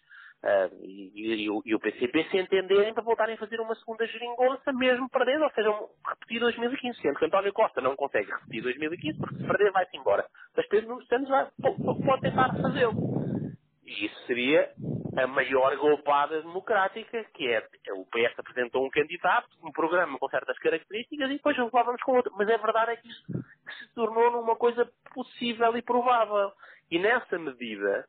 uh, 0.44 0.72
e, 0.84 1.10
e, 1.16 1.48
e, 1.64 1.74
o 1.74 1.80
PCP 1.80 2.28
se 2.30 2.38
entenderem 2.38 2.94
para 2.94 3.02
voltarem 3.02 3.34
a 3.34 3.38
fazer 3.38 3.60
uma 3.60 3.74
segunda 3.74 4.06
geringonça, 4.06 4.72
mesmo 4.72 5.10
perdendo, 5.10 5.42
ou 5.42 5.50
seja, 5.50 5.74
repetir 6.06 6.38
2015, 6.38 7.00
sendo 7.00 7.18
que 7.18 7.24
António 7.24 7.52
Costa 7.52 7.80
não 7.80 7.96
consegue 7.96 8.30
repetir 8.30 8.62
2015, 8.62 9.18
porque 9.18 9.34
se 9.34 9.44
perder 9.44 9.72
vai-se 9.72 9.96
embora. 9.96 10.24
Mas 10.56 10.68
Pedro 10.68 10.90
Nuno 10.90 11.04
Santos 11.06 11.28
vai, 11.28 11.48
pode 11.60 12.22
tentar 12.22 12.54
fazê-lo. 12.62 12.94
E 13.84 14.06
isso 14.06 14.26
seria 14.26 14.70
a 15.16 15.26
maior 15.26 15.76
golpada 15.76 16.40
democrática, 16.40 17.24
que 17.34 17.48
é 17.48 17.66
o 17.94 18.06
PS 18.06 18.38
apresentou 18.38 18.86
um 18.86 18.90
candidato, 18.90 19.48
um 19.60 19.72
programa 19.72 20.16
com 20.20 20.28
certas 20.28 20.56
características 20.60 21.30
e 21.30 21.34
depois 21.34 21.58
levávamos 21.58 22.00
com 22.02 22.12
outro. 22.12 22.32
Mas 22.36 22.48
a 22.48 22.56
verdade 22.58 22.92
é 22.92 22.96
que 22.96 23.08
isso 23.08 23.24
se 23.74 23.94
tornou 23.94 24.30
numa 24.30 24.56
coisa 24.56 24.90
possível 25.14 25.76
e 25.76 25.82
provável. 25.82 26.52
E 26.90 26.98
nessa 26.98 27.38
medida, 27.38 28.06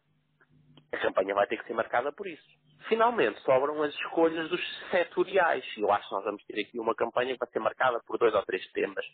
a 0.91 0.97
campanha 0.97 1.33
vai 1.33 1.47
ter 1.47 1.57
que 1.57 1.67
ser 1.67 1.73
marcada 1.73 2.11
por 2.11 2.27
isso. 2.27 2.43
Finalmente, 2.87 3.39
sobram 3.41 3.81
as 3.83 3.93
escolhas 3.93 4.49
dos 4.49 4.61
setoriais. 4.89 5.63
Eu 5.77 5.91
acho 5.91 6.07
que 6.07 6.15
nós 6.15 6.25
vamos 6.25 6.43
ter 6.45 6.61
aqui 6.61 6.79
uma 6.79 6.95
campanha 6.95 7.33
que 7.33 7.39
vai 7.39 7.49
ser 7.49 7.59
marcada 7.59 8.01
por 8.05 8.17
dois 8.17 8.33
ou 8.33 8.43
três 8.43 8.65
temas. 8.71 9.05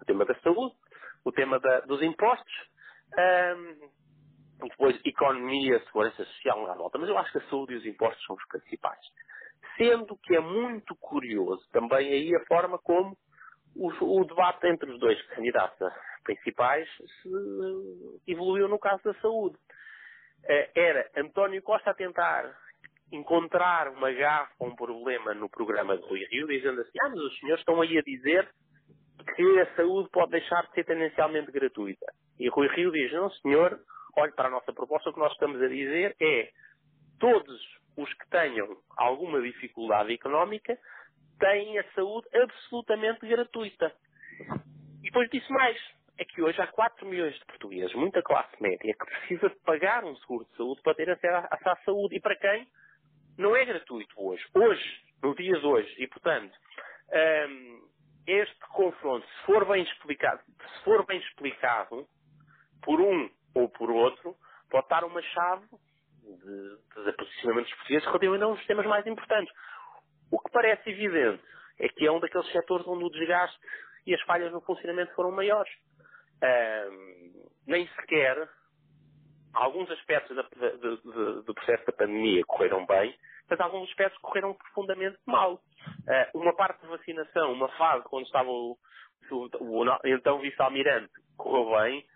O 0.00 0.04
tema 0.04 0.24
da 0.24 0.34
saúde, 0.36 0.74
o 1.24 1.30
tema 1.30 1.60
da, 1.60 1.80
dos 1.80 2.02
impostos, 2.02 2.54
um, 3.16 3.90
e 4.64 4.68
depois 4.68 5.00
economia, 5.04 5.82
segurança 5.86 6.24
social 6.24 6.70
à 6.70 6.74
volta. 6.74 6.98
Mas 6.98 7.08
eu 7.08 7.18
acho 7.18 7.32
que 7.32 7.38
a 7.38 7.48
saúde 7.48 7.74
e 7.74 7.76
os 7.76 7.86
impostos 7.86 8.24
são 8.24 8.36
os 8.36 8.46
principais. 8.48 9.00
Sendo 9.76 10.16
que 10.18 10.34
é 10.34 10.40
muito 10.40 10.94
curioso 10.96 11.62
também 11.72 12.12
aí 12.12 12.34
a 12.34 12.44
forma 12.46 12.78
como 12.78 13.16
o, 13.74 14.20
o 14.20 14.24
debate 14.24 14.66
entre 14.66 14.90
os 14.90 14.98
dois 14.98 15.20
candidatos 15.28 15.92
principais 16.24 16.88
se 17.22 18.32
evoluiu 18.32 18.68
no 18.68 18.78
caso 18.78 19.02
da 19.04 19.14
saúde. 19.14 19.56
Eh, 20.44 20.70
era 20.74 21.10
António 21.16 21.62
Costa 21.62 21.90
a 21.90 21.94
tentar 21.94 22.54
encontrar 23.12 23.88
uma 23.88 24.12
gafa 24.12 24.52
um 24.60 24.74
problema 24.74 25.34
no 25.34 25.48
programa 25.48 25.96
de 25.96 26.02
Rui 26.04 26.24
Rio, 26.30 26.46
dizendo 26.46 26.80
assim, 26.80 26.98
ah, 27.02 27.08
mas 27.08 27.18
os 27.18 27.38
senhores 27.38 27.60
estão 27.60 27.80
aí 27.80 27.98
a 27.98 28.02
dizer 28.02 28.48
que 29.34 29.60
a 29.60 29.74
saúde 29.74 30.08
pode 30.10 30.30
deixar 30.32 30.62
de 30.66 30.72
ser 30.72 30.84
tendencialmente 30.84 31.50
gratuita. 31.50 32.06
E 32.38 32.48
Rui 32.48 32.68
Rio 32.68 32.90
diz, 32.90 33.12
não 33.12 33.30
senhor, 33.30 33.78
olhe 34.16 34.32
para 34.32 34.48
a 34.48 34.50
nossa 34.50 34.72
proposta, 34.72 35.10
o 35.10 35.12
que 35.12 35.18
nós 35.18 35.32
estamos 35.32 35.60
a 35.60 35.68
dizer 35.68 36.16
é 36.20 36.50
todos 37.18 37.60
os 37.96 38.12
que 38.14 38.30
tenham 38.30 38.76
alguma 38.96 39.42
dificuldade 39.42 40.12
económica 40.14 40.78
têm 41.40 41.78
a 41.78 41.84
saúde 41.92 42.28
absolutamente 42.34 43.26
gratuita. 43.26 43.92
E 45.00 45.04
depois 45.04 45.28
disse 45.30 45.50
mais, 45.52 45.76
é 46.18 46.24
que 46.24 46.42
hoje 46.42 46.60
há 46.60 46.66
4 46.66 47.06
milhões 47.06 47.34
de 47.34 47.44
portugueses, 47.46 47.94
muita 47.94 48.22
classe 48.22 48.62
média, 48.62 48.94
que 48.94 49.06
precisa 49.06 49.48
de 49.48 49.56
pagar 49.60 50.04
um 50.04 50.14
seguro 50.16 50.44
de 50.44 50.56
saúde 50.56 50.82
para 50.82 50.94
ter 50.94 51.10
acesso 51.10 51.48
à 51.50 51.76
saúde. 51.84 52.16
E 52.16 52.20
para 52.20 52.36
quem 52.36 52.68
não 53.38 53.56
é 53.56 53.64
gratuito 53.64 54.14
hoje. 54.16 54.44
Hoje, 54.54 55.02
no 55.22 55.34
dia 55.34 55.58
de 55.58 55.66
hoje. 55.66 55.94
E, 55.98 56.06
portanto, 56.06 56.54
um, 57.48 57.88
este 58.26 58.58
confronto, 58.68 59.26
se 59.26 59.46
for 59.46 59.66
bem 59.66 59.82
explicado, 59.82 60.42
se 60.46 60.84
for 60.84 61.04
bem 61.06 61.18
explicado 61.18 62.06
por 62.82 63.00
um 63.00 63.30
ou 63.54 63.68
por 63.70 63.90
outro, 63.90 64.36
pode 64.70 64.88
dar 64.88 65.04
uma 65.04 65.22
chave 65.22 65.66
de, 66.22 67.04
de 67.04 67.12
posicionamentos 67.12 67.72
portugueses 67.74 68.06
relativamente 68.06 68.44
a 68.44 68.48
um 68.48 68.54
dos 68.54 68.66
temas 68.66 68.86
mais 68.86 69.06
importantes. 69.06 69.52
O 70.30 70.38
que 70.38 70.50
parece 70.50 70.90
evidente 70.90 71.42
é 71.78 71.88
que 71.88 72.06
é 72.06 72.12
um 72.12 72.20
daqueles 72.20 72.50
setores 72.52 72.86
onde 72.86 73.04
o 73.04 73.10
desgaste 73.10 73.58
e 74.06 74.14
as 74.14 74.20
falhas 74.22 74.52
no 74.52 74.60
funcionamento 74.60 75.14
foram 75.14 75.30
maiores. 75.30 75.72
Nem 77.66 77.86
sequer 77.88 78.48
alguns 79.52 79.90
aspectos 79.90 80.36
da, 80.36 80.42
de, 80.42 80.78
de, 80.78 81.42
do 81.42 81.54
processo 81.54 81.84
da 81.86 81.92
pandemia 81.92 82.44
correram 82.44 82.86
bem, 82.86 83.14
mas 83.48 83.60
alguns 83.60 83.88
aspectos 83.88 84.20
correram 84.20 84.54
profundamente 84.54 85.18
mal. 85.26 85.54
Uh, 85.54 86.38
uma 86.38 86.54
parte 86.54 86.82
da 86.82 86.88
vacinação, 86.88 87.52
uma 87.52 87.68
fase 87.70 88.04
quando 88.04 88.26
estava 88.26 88.48
o, 88.48 88.78
o, 89.30 89.48
o, 89.58 89.84
o 89.84 89.98
então 90.04 90.38
vice-almirante, 90.38 91.12
correu 91.36 91.76
bem, 91.78 92.06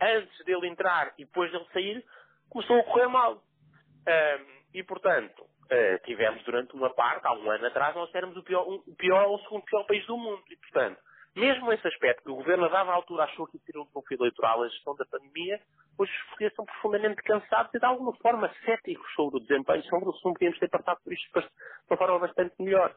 antes 0.00 0.44
dele 0.44 0.68
entrar 0.68 1.12
e 1.18 1.24
depois 1.24 1.50
dele 1.50 1.66
sair, 1.72 2.04
começou 2.48 2.78
a 2.78 2.84
correr 2.84 3.08
mal. 3.08 3.36
Um, 3.36 4.56
e, 4.74 4.82
portanto, 4.84 5.46
uh, 5.66 6.04
tivemos 6.04 6.42
durante 6.44 6.74
uma 6.74 6.90
parte, 6.90 7.26
há 7.26 7.32
um 7.32 7.50
ano 7.50 7.66
atrás, 7.66 7.94
nós 7.94 8.14
éramos 8.14 8.36
o 8.36 8.42
pior, 8.42 8.66
um, 8.68 8.82
o 8.86 8.94
pior 8.96 9.26
ou 9.26 9.36
o 9.36 9.40
segundo 9.40 9.64
pior 9.64 9.84
país 9.86 10.04
do 10.06 10.16
mundo. 10.16 10.42
E, 10.50 10.56
portanto, 10.56 10.98
mesmo 11.34 11.72
esse 11.72 11.86
aspecto 11.86 12.22
que 12.24 12.30
o 12.30 12.36
governo, 12.36 12.64
a 12.64 12.68
dada 12.68 12.90
altura, 12.92 13.24
achou 13.24 13.46
que 13.46 13.56
ia 13.56 13.62
ser 13.64 13.78
um 13.78 13.86
conflito 13.86 14.22
eleitoral, 14.22 14.62
a 14.62 14.68
gestão 14.68 14.96
da 14.96 15.04
pandemia, 15.04 15.60
hoje 15.98 16.12
os 16.12 16.22
portugueses 16.28 16.52
estão 16.52 16.64
profundamente 16.64 17.22
cansados 17.22 17.74
e, 17.74 17.78
de 17.78 17.84
alguma 17.84 18.14
forma, 18.16 18.50
céticos 18.64 19.12
sobre 19.14 19.38
o 19.38 19.40
desempenho, 19.40 19.82
sobre 19.84 20.12
se 20.12 20.24
não 20.24 20.32
podíamos 20.32 20.58
ter 20.58 20.68
passado 20.68 21.00
por 21.02 21.12
isto 21.12 21.40
de 21.40 21.48
uma 21.90 21.96
forma 21.96 22.18
bastante 22.20 22.54
melhor. 22.58 22.94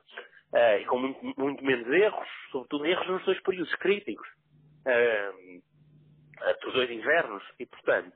Uh, 0.52 0.82
e 0.82 0.86
com 0.86 0.98
muito, 0.98 1.40
muito, 1.40 1.64
menos 1.64 1.88
erros, 1.88 2.28
sobretudo 2.52 2.86
erros 2.86 3.08
nos 3.08 3.26
dois 3.26 3.40
períodos 3.42 3.76
críticos. 3.76 4.28
Uh, 4.80 5.62
dos 6.64 6.74
dois 6.74 6.90
invernos 6.90 7.44
e, 7.60 7.66
portanto, 7.66 8.16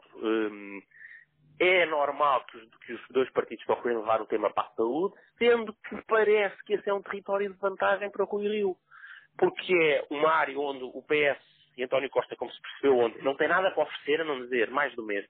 é 1.59 1.85
normal 1.85 2.43
que 2.45 2.57
os, 2.57 2.69
que 2.85 2.93
os, 2.93 3.01
dois 3.09 3.29
partidos 3.31 3.65
procurem 3.65 3.97
levar 3.97 4.21
o 4.21 4.25
tema 4.25 4.49
para 4.51 4.67
a 4.67 4.71
saúde, 4.71 5.15
sendo 5.37 5.73
que 5.73 6.01
parece 6.07 6.63
que 6.65 6.73
esse 6.73 6.89
é 6.89 6.93
um 6.93 7.01
território 7.01 7.51
de 7.51 7.59
vantagem 7.59 8.09
para 8.09 8.23
o 8.23 8.37
Rio, 8.37 8.75
porque 9.37 9.73
é 9.73 10.05
uma 10.09 10.31
área 10.31 10.57
onde 10.59 10.83
o 10.83 11.01
PS 11.03 11.41
e 11.77 11.83
António 11.83 12.09
Costa, 12.09 12.35
como 12.35 12.51
se 12.51 12.61
percebeu 12.61 12.97
ontem, 12.99 13.21
não 13.23 13.35
tem 13.35 13.47
nada 13.47 13.71
para 13.71 13.83
oferecer, 13.83 14.21
a 14.21 14.25
não 14.25 14.41
dizer 14.41 14.69
mais 14.69 14.93
do 14.95 15.03
mesmo. 15.03 15.29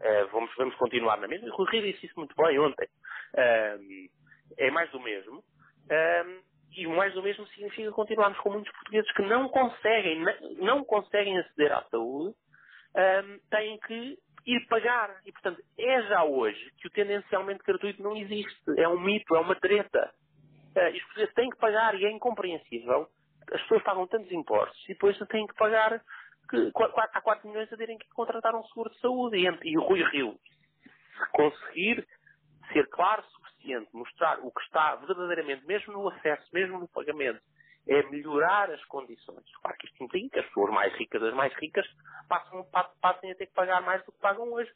Uh, 0.00 0.26
vamos, 0.32 0.50
vamos 0.56 0.74
continuar 0.76 1.18
na 1.18 1.28
mesma. 1.28 1.48
O 1.54 1.64
Rio 1.64 1.82
disse 1.82 2.06
isso 2.06 2.18
muito 2.18 2.34
bem 2.34 2.58
ontem. 2.58 2.88
Uh, 3.34 4.10
é 4.56 4.70
mais 4.70 4.90
do 4.90 5.00
mesmo. 5.00 5.38
Uh, 5.38 6.42
e 6.74 6.86
mais 6.86 7.12
do 7.14 7.22
mesmo 7.22 7.46
significa 7.48 7.90
continuarmos 7.92 8.38
com 8.38 8.50
muitos 8.50 8.72
portugueses 8.72 9.12
que 9.12 9.22
não 9.22 9.48
conseguem, 9.48 10.24
não 10.58 10.84
conseguem 10.84 11.38
aceder 11.38 11.72
à 11.72 11.82
saúde, 11.90 12.34
têm 13.50 13.78
que 13.80 14.16
ir 14.54 14.66
pagar. 14.66 15.20
E, 15.24 15.32
portanto, 15.32 15.62
é 15.78 16.02
já 16.02 16.24
hoje 16.24 16.72
que 16.78 16.86
o 16.86 16.90
tendencialmente 16.90 17.62
gratuito 17.64 18.02
não 18.02 18.16
existe. 18.16 18.60
É 18.76 18.88
um 18.88 19.00
mito, 19.00 19.34
é 19.34 19.40
uma 19.40 19.54
treta. 19.54 20.12
Uh, 20.76 20.92
os 20.94 21.02
portugueses 21.02 21.34
têm 21.34 21.50
que 21.50 21.58
pagar 21.58 21.94
e 21.94 22.04
é 22.04 22.10
incompreensível. 22.10 23.08
As 23.52 23.60
pessoas 23.62 23.82
pagam 23.82 24.06
tantos 24.06 24.30
impostos 24.30 24.82
e 24.84 24.92
depois 24.92 25.18
têm 25.28 25.46
que 25.46 25.54
pagar 25.54 26.00
que, 26.48 26.72
há 26.74 27.20
4 27.20 27.48
milhões 27.48 27.72
a 27.72 27.76
terem 27.76 27.98
que 27.98 28.08
contratar 28.10 28.54
um 28.54 28.64
seguro 28.64 28.90
de 28.90 29.00
saúde. 29.00 29.36
E, 29.36 29.70
e 29.70 29.78
o 29.78 29.82
Rui 29.82 30.02
Rio, 30.10 30.38
se 30.82 31.30
conseguir 31.32 32.06
ser 32.72 32.88
claro 32.88 33.22
suficiente, 33.24 33.88
mostrar 33.92 34.38
o 34.40 34.50
que 34.50 34.62
está 34.62 34.96
verdadeiramente, 34.96 35.66
mesmo 35.66 35.92
no 35.92 36.08
acesso, 36.08 36.48
mesmo 36.52 36.78
no 36.78 36.88
pagamento, 36.88 37.40
é 37.86 38.02
melhorar 38.10 38.70
as 38.70 38.84
condições. 38.84 39.44
Claro 39.62 39.76
que 39.78 39.86
isto 39.86 40.04
implica 40.04 40.40
as 40.40 40.46
pessoas 40.46 40.72
mais 40.72 40.94
ricas, 40.94 41.22
as 41.22 41.34
mais 41.34 41.52
ricas, 41.54 41.86
passam, 42.28 42.64
passem 43.00 43.32
a 43.32 43.34
ter 43.34 43.46
que 43.46 43.54
pagar 43.54 43.80
mais 43.82 44.04
do 44.04 44.12
que 44.12 44.18
pagam 44.20 44.52
hoje. 44.52 44.70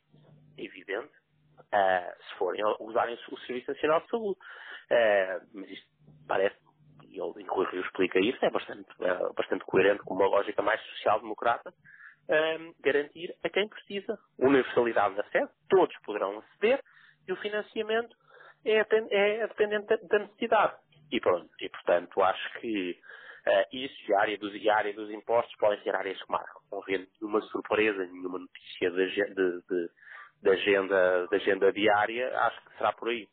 É 0.58 0.64
evidente. 0.64 1.12
Uh, 1.58 2.24
se 2.24 2.34
forem 2.38 2.62
usarem 2.80 3.18
o 3.30 3.38
Serviço 3.40 3.70
Nacional 3.70 4.00
de 4.00 4.08
Saúde. 4.08 4.38
Uh, 4.90 5.46
mas 5.54 5.70
isto 5.70 5.86
parece, 6.26 6.56
e, 7.04 7.16
e 7.16 7.20
Rui 7.20 7.66
Rio 7.70 7.80
explica 7.82 8.18
isso, 8.20 8.44
é 8.44 8.50
bastante, 8.50 8.88
é 9.00 9.32
bastante 9.32 9.64
coerente 9.64 10.02
com 10.04 10.14
uma 10.14 10.26
lógica 10.26 10.62
mais 10.62 10.80
social-democrata, 10.82 11.72
um, 12.28 12.74
garantir 12.80 13.34
a 13.42 13.48
quem 13.48 13.68
precisa 13.68 14.18
universalidade 14.38 15.14
de 15.14 15.20
acesso, 15.20 15.52
todos 15.68 15.96
poderão 16.00 16.38
aceder 16.38 16.80
e 17.26 17.32
o 17.32 17.36
financiamento 17.36 18.16
é, 18.64 18.78
é 19.10 19.46
dependente 19.46 19.86
da 20.06 20.18
necessidade. 20.18 20.74
E 21.10 21.20
pronto, 21.20 21.48
e 21.60 21.68
portanto 21.68 22.22
acho 22.22 22.60
que 22.60 22.98
uh, 23.46 23.76
isso 23.76 24.10
e 24.10 24.14
a, 24.14 24.20
área 24.20 24.38
dos, 24.38 24.54
e 24.54 24.68
a 24.68 24.76
área 24.76 24.94
dos 24.94 25.10
impostos 25.10 25.54
podem 25.56 25.80
ser 25.82 25.94
áreas 25.94 26.20
que 26.22 26.30
marcam. 26.30 26.60
Não 26.70 26.82
havendo 26.82 27.06
nenhuma 27.20 27.40
surpresa, 27.42 28.06
nenhuma 28.06 28.38
notícia 28.38 28.90
de, 28.90 29.06
de, 29.06 29.62
de, 29.68 29.90
de, 30.42 30.50
agenda, 30.50 31.26
de 31.30 31.36
agenda 31.36 31.72
diária, 31.72 32.38
acho 32.40 32.64
que 32.64 32.76
será 32.76 32.92
por 32.92 33.08
aí. 33.08 33.28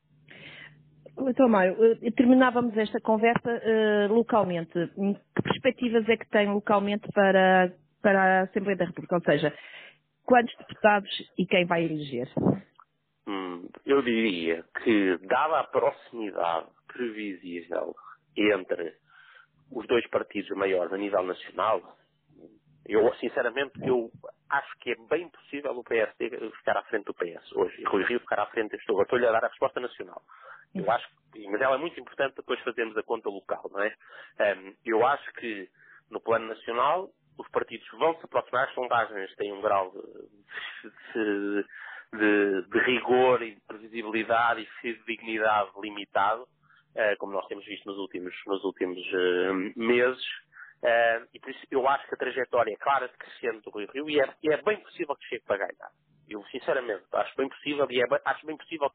Então, 1.20 1.48
Mário, 1.50 1.76
eh, 1.84 2.12
terminávamos 2.12 2.76
esta 2.78 3.00
conversa 3.02 3.50
uh, 3.50 4.14
localmente. 4.14 4.72
Que 4.74 5.42
perspectivas 5.44 6.08
é 6.08 6.18
que 6.18 6.30
tem 6.30 6.48
localmente 6.48 7.08
para, 7.14 7.74
para 8.02 8.22
a 8.22 8.42
Assembleia 8.44 8.78
da 8.78 8.86
República? 8.86 9.16
Ou 9.16 9.22
seja, 9.22 9.54
quantos 10.26 10.56
deputados 10.58 11.10
e 11.38 11.46
quem 11.46 11.66
vai 11.66 11.84
eleger? 11.84 12.30
Hum, 13.28 13.68
eu 13.86 14.02
diria 14.02 14.64
que, 14.84 15.18
dada 15.28 15.60
a 15.60 15.64
proximidade 15.66 16.68
previsível 16.94 17.96
entre 18.36 18.96
os 19.72 19.88
dois 19.88 20.06
partidos 20.08 20.50
maiores 20.58 20.92
a 20.92 20.98
nível 20.98 21.24
nacional, 21.24 21.98
eu, 22.86 23.14
sinceramente, 23.16 23.74
eu 23.86 24.12
acho 24.50 24.78
que 24.80 24.92
é 24.92 24.96
bem 25.10 25.30
possível 25.30 25.72
o 25.78 25.84
PSD 25.84 26.30
ficar 26.58 26.78
à 26.78 26.84
frente 26.84 27.06
do 27.06 27.14
PS 27.14 27.52
hoje 27.54 27.82
e 27.82 27.86
Rui 27.86 28.04
Rio 28.04 28.20
ficar 28.20 28.40
à 28.40 28.48
frente. 28.48 28.76
Estou, 28.76 29.02
estou-lhe 29.02 29.26
a 29.26 29.32
dar 29.32 29.46
a 29.46 29.48
resposta 29.48 29.80
nacional. 29.80 30.22
Eu 30.74 30.90
acho, 30.90 31.08
mas 31.50 31.62
ela 31.62 31.76
é 31.76 31.80
muito 31.80 32.00
importante 32.00 32.36
depois 32.36 32.60
fazermos 32.62 32.98
a 32.98 33.04
conta 33.04 33.30
local, 33.30 33.70
não 33.72 33.82
é? 33.82 33.94
Um, 34.40 34.76
eu 34.86 35.06
acho 35.06 35.32
que 35.34 35.70
no 36.10 36.20
plano 36.20 36.48
nacional 36.48 37.10
os 37.38 37.48
partidos 37.50 37.88
vão 37.94 38.16
se 38.18 38.26
aproximar, 38.26 38.68
as 38.68 38.74
sondagens 38.74 39.36
têm 39.36 39.54
um 39.54 39.62
grau 39.62 39.92
de, 41.14 41.66
de, 42.18 42.62
de 42.68 42.80
rigor 42.80 43.42
e 43.42 43.56
de 43.56 43.62
previsibilidade 43.62 44.68
e 44.84 44.94
de 44.94 45.04
dignidade 45.06 45.72
limitado, 45.82 46.48
como 47.18 47.34
nós 47.34 47.48
temos 47.48 47.66
visto 47.66 47.86
nos 47.86 47.98
últimos, 47.98 48.34
nos 48.48 48.64
últimos 48.64 49.00
uh, 49.14 49.80
meses. 49.80 50.24
Uh, 50.84 51.28
e 51.34 51.40
por 51.40 51.52
isso 51.52 51.66
eu 51.70 51.88
acho 51.88 52.08
que 52.08 52.16
a 52.16 52.18
trajetória 52.18 52.74
é 52.74 52.78
clara 52.78 53.08
de 53.08 53.18
crescendo 53.18 53.62
do 53.62 53.70
Rio 53.78 53.92
Rio 53.92 54.10
e 54.10 54.20
é, 54.20 54.34
e 54.42 54.50
é 54.52 54.62
bem 54.62 54.78
possível 54.78 55.16
que 55.16 55.28
chegue 55.28 55.46
para 55.46 55.58
ganhar. 55.58 55.92
Eu, 56.28 56.44
sinceramente, 56.46 57.04
acho 57.14 57.36
bem 57.38 57.50
possível 57.50 57.88
e 57.90 58.02
é, 58.02 58.06
acho 58.26 58.46
bem 58.46 58.58
possível 58.58 58.90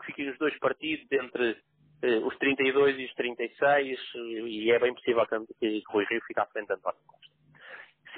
que 0.00 0.06
fiquem 0.06 0.30
os 0.30 0.38
dois 0.38 0.58
partidos 0.58 1.06
entre 1.12 1.56
eh, 2.02 2.18
os 2.18 2.36
32 2.38 2.98
e 2.98 3.04
os 3.04 3.14
36 3.14 3.98
e 4.46 4.70
é 4.70 4.78
bem 4.78 4.94
possível 4.94 5.26
que, 5.26 5.38
que 5.60 5.82
Rui 5.88 6.06
Rio 6.08 6.20
fique 6.26 6.40
à 6.40 6.46
frente 6.46 6.68
de 6.68 6.74
António 6.74 6.98
Costa. 7.06 7.28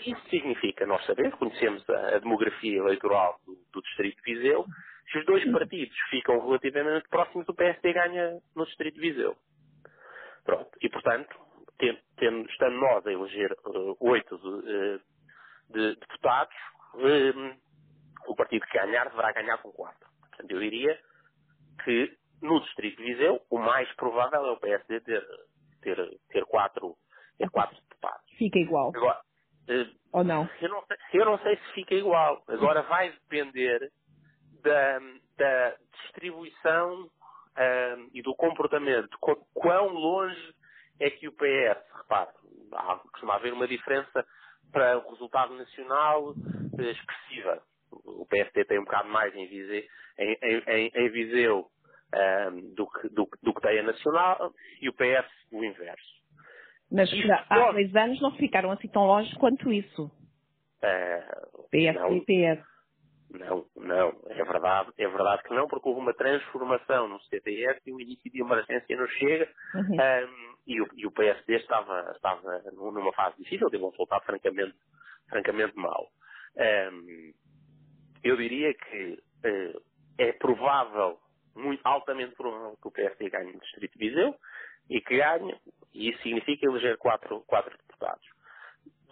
Isso 0.06 0.28
significa, 0.28 0.86
nós 0.86 1.04
sabemos, 1.06 1.34
conhecemos 1.36 1.88
a, 1.88 2.16
a 2.16 2.18
demografia 2.18 2.78
eleitoral 2.78 3.38
do, 3.46 3.58
do, 3.72 3.82
Distrito 3.82 4.22
de 4.22 4.34
Viseu, 4.34 4.64
se 5.10 5.18
os 5.18 5.26
dois 5.26 5.50
partidos 5.50 5.96
ficam 6.10 6.40
relativamente 6.40 7.08
próximos, 7.08 7.48
o 7.48 7.54
PSD 7.54 7.92
ganha 7.92 8.40
no 8.54 8.64
Distrito 8.64 8.94
de 8.94 9.00
Viseu. 9.00 9.36
Pronto. 10.44 10.70
E, 10.80 10.88
portanto, 10.88 11.36
tendo, 12.16 12.48
estando 12.50 12.76
nós 12.76 13.06
a 13.06 13.12
eleger 13.12 13.52
uh, 13.64 13.96
oito 14.00 14.34
uh, 14.36 15.00
de, 15.70 15.96
deputados, 15.96 16.54
uh, 16.94 17.56
o 18.28 18.36
partido 18.36 18.66
que 18.66 18.78
ganhar 18.78 19.08
deverá 19.08 19.32
ganhar 19.32 19.58
com 19.58 19.72
quatro. 19.72 20.08
Portanto, 20.20 20.50
eu 20.50 20.60
diria 20.60 20.98
que 21.84 22.16
no 22.42 22.60
Distrito 22.60 22.98
de 22.98 23.04
Viseu 23.04 23.40
o 23.50 23.58
mais 23.58 23.90
provável 23.94 24.46
é 24.46 24.50
o 24.52 24.60
PSD 24.60 25.00
ter, 25.00 25.26
ter, 25.82 26.18
ter, 26.28 26.44
quatro, 26.44 26.96
ter 27.36 27.50
quatro 27.50 27.76
deputados. 27.76 28.30
Fica 28.36 28.58
igual. 28.58 28.92
Agora, 28.94 29.20
Ou 30.12 30.24
não? 30.24 30.48
Eu 30.60 30.68
não, 30.68 30.84
sei, 30.86 30.96
eu 31.14 31.24
não 31.24 31.38
sei 31.38 31.56
se 31.56 31.72
fica 31.72 31.94
igual. 31.94 32.42
Agora 32.48 32.82
vai 32.82 33.10
depender 33.10 33.90
da, 34.62 34.98
da 35.36 35.76
distribuição 36.02 37.10
e 38.12 38.22
do 38.22 38.34
comportamento. 38.34 39.18
Quão 39.52 39.88
longe 39.88 40.54
é 40.98 41.10
que 41.10 41.28
o 41.28 41.32
PS, 41.32 41.82
repare, 41.96 42.30
há, 42.72 42.96
costuma 43.10 43.34
haver 43.34 43.52
uma 43.52 43.66
diferença 43.66 44.24
para 44.70 44.98
o 44.98 45.10
resultado 45.10 45.54
nacional 45.54 46.34
eh, 46.78 46.90
expressiva. 46.90 47.62
O 47.90 48.26
PSD 48.26 48.64
tem 48.66 48.78
um 48.78 48.84
bocado 48.84 49.08
mais 49.08 49.34
em 49.34 49.46
Viseu, 49.46 49.82
em, 50.18 50.38
em, 50.42 50.92
em 50.94 51.08
Viseu 51.10 51.66
um, 52.14 52.74
do, 52.74 52.86
que, 52.86 53.08
do, 53.08 53.28
do 53.42 53.54
que 53.54 53.60
tem 53.60 53.80
a 53.80 53.82
nacional 53.82 54.52
e 54.80 54.88
o 54.88 54.92
PS 54.92 55.26
o 55.50 55.64
inverso. 55.64 56.20
Mas 56.90 57.12
Isto 57.12 57.32
há 57.32 57.44
pode... 57.44 57.72
dois 57.72 57.96
anos 57.96 58.20
não 58.20 58.32
ficaram 58.36 58.70
assim 58.70 58.88
tão 58.88 59.06
longe 59.06 59.34
quanto 59.36 59.72
isso. 59.72 60.04
Uh, 60.82 61.62
PS 61.70 61.94
não, 61.94 62.16
e 62.16 62.20
PS. 62.20 62.69
Não, 63.32 63.64
não, 63.76 64.20
é 64.26 64.42
verdade, 64.44 64.90
é 64.98 65.06
verdade 65.06 65.42
que 65.44 65.54
não, 65.54 65.68
porque 65.68 65.88
houve 65.88 66.00
uma 66.00 66.14
transformação 66.14 67.08
no 67.08 67.20
CDS 67.22 67.80
e 67.86 67.92
o 67.92 68.00
início 68.00 68.30
de 68.30 68.40
emergência 68.40 68.96
não 68.96 69.06
chega. 69.06 69.48
Uhum. 69.74 69.94
Um, 69.94 70.56
e 70.66 70.80
o, 70.80 70.88
e 70.94 71.06
o 71.06 71.10
PSD 71.12 71.56
estava, 71.56 72.10
estava 72.14 72.62
numa 72.72 73.12
fase 73.12 73.36
difícil, 73.38 73.70
teve 73.70 73.84
um 73.84 73.90
resultado 73.90 74.24
francamente, 74.24 74.74
francamente 75.28 75.76
mau. 75.76 76.08
Um, 76.56 77.32
eu 78.22 78.36
diria 78.36 78.74
que 78.74 79.22
uh, 79.44 79.82
é 80.18 80.32
provável, 80.32 81.18
muito 81.54 81.80
altamente 81.84 82.34
provável, 82.34 82.76
que 82.80 82.88
o 82.88 82.92
PSD 82.92 83.30
ganhe 83.30 83.52
no 83.52 83.60
Distrito 83.60 83.96
de 83.96 84.08
Viseu 84.08 84.34
e 84.88 85.00
que 85.00 85.16
ganhe, 85.16 85.56
e 85.94 86.10
isso 86.10 86.22
significa 86.22 86.66
eleger 86.66 86.98
quatro, 86.98 87.42
quatro 87.46 87.76
deputados. 87.76 88.26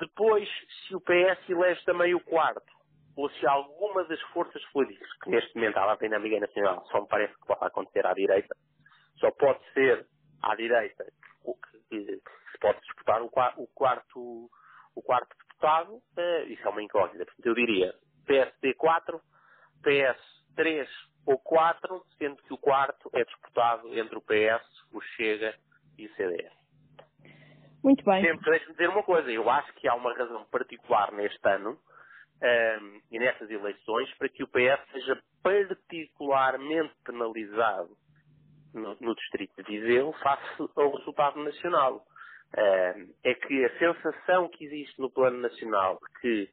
Depois, 0.00 0.48
se 0.86 0.94
o 0.94 1.00
PS 1.00 1.48
elege 1.48 1.84
também 1.84 2.14
o 2.14 2.20
quarto, 2.20 2.77
ou 3.18 3.28
se 3.30 3.46
alguma 3.48 4.04
das 4.04 4.20
forças 4.32 4.64
políticas, 4.66 5.12
que 5.24 5.30
neste 5.30 5.52
momento 5.56 5.76
há 5.76 5.92
a 5.92 5.96
dinâmica 5.96 6.38
nacional, 6.38 6.86
só 6.86 7.00
me 7.00 7.08
parece 7.08 7.34
que 7.34 7.46
pode 7.46 7.64
acontecer 7.64 8.06
à 8.06 8.14
direita, 8.14 8.54
só 9.18 9.28
pode 9.32 9.58
ser 9.72 10.06
à 10.40 10.54
direita 10.54 11.04
que, 11.90 11.98
se 11.98 12.58
pode 12.60 12.80
disputar 12.82 13.20
o, 13.20 13.28
quarto, 13.28 14.48
o 14.94 15.02
quarto 15.02 15.36
deputado, 15.36 15.94
uh, 15.94 16.46
isso 16.46 16.62
é 16.64 16.70
uma 16.70 16.80
incógnita. 16.80 17.24
Portanto, 17.24 17.46
eu 17.46 17.54
diria 17.54 17.92
PSD 18.24 18.74
4, 18.74 19.20
PS 19.82 20.54
3 20.54 20.88
ou 21.26 21.38
4, 21.38 22.06
sendo 22.18 22.36
que 22.44 22.54
o 22.54 22.58
quarto 22.58 23.10
é 23.14 23.24
disputado 23.24 23.98
entre 23.98 24.16
o 24.16 24.22
PS, 24.22 24.64
o 24.92 25.00
Chega 25.00 25.56
e 25.98 26.06
o 26.06 26.14
CDS. 26.14 26.52
Muito 27.82 28.04
bem. 28.04 28.22
Sempre 28.22 28.50
deixe-me 28.50 28.72
dizer 28.72 28.88
uma 28.90 29.02
coisa, 29.02 29.28
eu 29.28 29.50
acho 29.50 29.72
que 29.74 29.88
há 29.88 29.94
uma 29.96 30.14
razão 30.14 30.44
particular 30.44 31.10
neste 31.10 31.48
ano 31.48 31.76
um, 32.42 32.46
ehm, 32.46 33.00
e 33.10 33.18
nestas 33.18 33.50
eleições 33.50 34.12
para 34.16 34.28
que 34.28 34.42
o 34.42 34.48
PS 34.48 34.92
seja 34.92 35.22
particularmente 35.42 36.94
penalizado 37.04 37.96
no, 38.74 38.96
no 39.00 39.14
distrito 39.14 39.62
de 39.62 39.80
Viseu 39.80 40.12
face 40.14 40.70
ao 40.76 40.96
resultado 40.96 41.42
nacional. 41.42 42.04
Uh, 42.56 43.14
é 43.24 43.34
que 43.34 43.64
a 43.64 43.78
sensação 43.78 44.48
que 44.48 44.64
existe 44.64 44.98
no 44.98 45.10
plano 45.10 45.38
nacional 45.38 46.00
que 46.20 46.48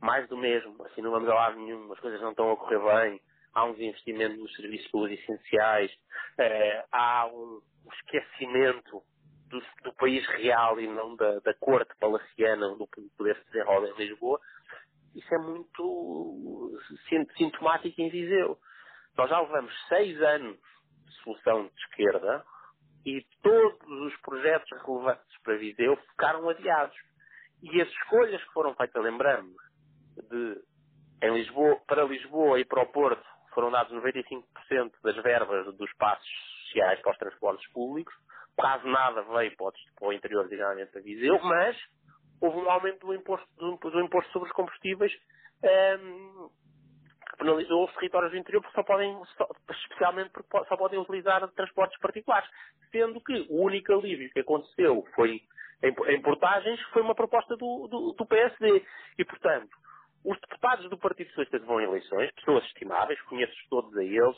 mais 0.00 0.26
do 0.28 0.36
mesmo, 0.36 0.82
assim 0.84 1.02
não 1.02 1.10
vamos 1.10 1.28
a 1.28 1.34
lado 1.34 1.58
nenhum, 1.58 1.92
as 1.92 2.00
coisas 2.00 2.20
não 2.22 2.30
estão 2.30 2.50
a 2.52 2.56
correr 2.56 2.78
bem, 2.78 3.20
há 3.52 3.64
um 3.64 3.72
desinvestimento 3.72 4.36
nos 4.36 4.54
serviços 4.54 4.90
públicos 4.90 5.22
essenciais, 5.24 5.90
uh, 5.92 6.88
há 6.90 7.26
um, 7.26 7.60
esquecimento 7.92 9.02
do, 9.48 9.62
do, 9.84 9.94
país 9.94 10.26
real 10.28 10.80
e 10.80 10.86
não 10.86 11.14
da, 11.16 11.38
da 11.40 11.54
corte 11.54 11.94
palaciana 11.98 12.74
do 12.76 12.86
poder 13.16 13.36
se 13.36 13.52
desenrola 13.52 13.88
em 13.88 13.96
Lisboa, 13.96 14.40
isso 15.16 15.34
é 15.34 15.38
muito 15.38 16.78
sintomático 17.36 18.00
em 18.00 18.10
Viseu. 18.10 18.58
Nós 19.16 19.30
já 19.30 19.40
levamos 19.40 19.72
seis 19.88 20.20
anos 20.20 20.58
solução 21.22 21.66
de 21.66 21.80
esquerda 21.80 22.44
e 23.04 23.24
todos 23.42 23.88
os 23.88 24.16
projetos 24.20 24.70
relevantes 24.82 25.42
para 25.42 25.56
Viseu 25.56 25.96
ficaram 26.10 26.48
adiados. 26.48 26.96
E 27.62 27.80
as 27.80 27.88
escolhas 27.88 28.42
que 28.44 28.52
foram 28.52 28.74
feitas, 28.74 29.02
lembramos, 29.02 29.56
de, 30.30 30.62
em 31.22 31.34
Lisboa, 31.34 31.80
para 31.86 32.04
Lisboa 32.04 32.60
e 32.60 32.64
para 32.64 32.82
o 32.82 32.92
Porto, 32.92 33.24
foram 33.54 33.70
dados 33.70 33.92
95% 33.94 34.44
das 35.02 35.16
verbas 35.22 35.74
dos 35.76 35.92
passos 35.94 36.28
sociais 36.66 37.00
para 37.00 37.12
os 37.12 37.18
transportes 37.18 37.72
públicos, 37.72 38.14
quase 38.54 38.86
nada 38.86 39.22
veio 39.22 39.56
para 39.56 39.72
o, 40.02 40.12
interior, 40.12 40.44
designadamente 40.44 40.92
para 40.92 41.00
Viseu, 41.00 41.38
mas 41.42 41.76
houve 42.40 42.58
um 42.58 42.70
aumento 42.70 43.06
do 43.06 43.14
imposto, 43.14 43.46
do, 43.56 43.76
do 43.76 44.00
imposto 44.00 44.30
sobre 44.32 44.48
os 44.48 44.54
combustíveis 44.54 45.12
um, 46.00 46.50
penalizou 47.38 47.84
os 47.84 47.94
territórios 47.94 48.32
do 48.32 48.38
interior 48.38 48.62
porque 48.62 48.74
só 48.74 48.82
podem, 48.82 49.18
só, 49.36 49.48
especialmente 49.70 50.30
porque 50.30 50.68
só 50.68 50.76
podem 50.76 50.98
utilizar 50.98 51.46
transportes 51.52 51.98
particulares. 52.00 52.48
Sendo 52.90 53.20
que 53.20 53.46
o 53.50 53.62
único 53.62 53.92
alívio 53.92 54.30
que 54.30 54.40
aconteceu 54.40 55.04
foi 55.14 55.42
em 55.82 56.22
portagens 56.22 56.80
foi 56.92 57.02
uma 57.02 57.14
proposta 57.14 57.56
do, 57.56 57.86
do, 57.88 58.12
do 58.12 58.26
PSD. 58.26 58.82
E, 59.18 59.24
portanto, 59.24 59.70
os 60.24 60.38
deputados 60.40 60.88
do 60.88 60.98
Partido 60.98 61.28
Socialista 61.28 61.58
vão 61.60 61.80
em 61.80 61.84
eleições, 61.84 62.32
pessoas 62.32 62.64
estimáveis, 62.64 63.20
conheço 63.22 63.54
todos 63.68 63.96
a 63.96 64.02
eles, 64.02 64.36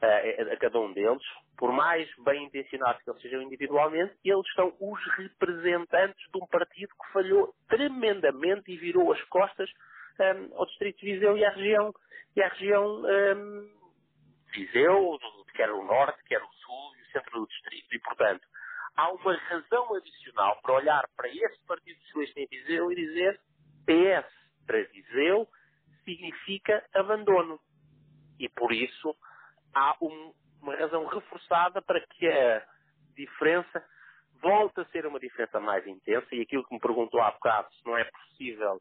a, 0.00 0.56
cada 0.56 0.78
um 0.78 0.92
deles, 0.92 1.22
por 1.56 1.72
mais 1.72 2.08
bem 2.24 2.44
intencionados 2.44 3.02
que 3.02 3.10
eles 3.10 3.22
sejam 3.22 3.42
individualmente, 3.42 4.14
eles 4.24 4.52
são 4.54 4.72
os 4.80 5.00
representantes 5.16 6.30
de 6.30 6.38
um 6.38 6.46
partido 6.46 6.88
que 6.90 7.12
falhou 7.12 7.52
tremendamente 7.68 8.70
e 8.70 8.76
virou 8.76 9.12
as 9.12 9.22
costas 9.24 9.68
um, 10.20 10.56
ao 10.56 10.66
Distrito 10.66 11.00
de 11.00 11.12
Viseu 11.12 11.36
e 11.36 11.44
à 11.44 11.50
região, 11.50 11.94
e 12.36 12.42
à 12.42 12.48
região 12.48 13.02
um, 13.02 13.78
Viseu, 14.52 15.18
quer 15.54 15.70
o 15.70 15.82
Norte, 15.84 16.22
quer 16.24 16.42
o 16.42 16.52
Sul 16.52 16.96
e 16.96 17.02
o 17.02 17.12
Centro 17.12 17.40
do 17.40 17.46
Distrito. 17.48 17.94
E, 17.94 17.98
portanto, 17.98 18.46
há 18.96 19.10
uma 19.12 19.36
razão 19.36 19.94
adicional 19.94 20.60
para 20.62 20.74
olhar 20.74 21.08
para 21.16 21.28
esse 21.28 21.66
Partido 21.66 21.98
Socialista 22.02 22.40
em 22.40 22.46
Viseu 22.46 22.92
e 22.92 22.94
dizer 22.94 23.40
PS 23.84 24.32
para 24.66 24.82
Viseu 24.84 25.48
significa 26.04 26.84
abandono. 26.94 27.60
E, 28.38 28.48
por 28.48 28.72
isso, 28.72 29.16
há 29.74 29.96
um, 30.02 30.32
uma 30.62 30.76
razão 30.76 31.04
reforçada 31.06 31.80
para 31.82 32.00
que 32.00 32.28
a 32.28 32.62
diferença 33.16 33.84
volte 34.40 34.80
a 34.80 34.84
ser 34.86 35.06
uma 35.06 35.18
diferença 35.18 35.60
mais 35.60 35.86
intensa. 35.86 36.26
E 36.32 36.42
aquilo 36.42 36.64
que 36.64 36.74
me 36.74 36.80
perguntou 36.80 37.20
há 37.20 37.30
bocado, 37.30 37.72
se 37.74 37.86
não 37.86 37.96
é 37.96 38.04
possível, 38.04 38.80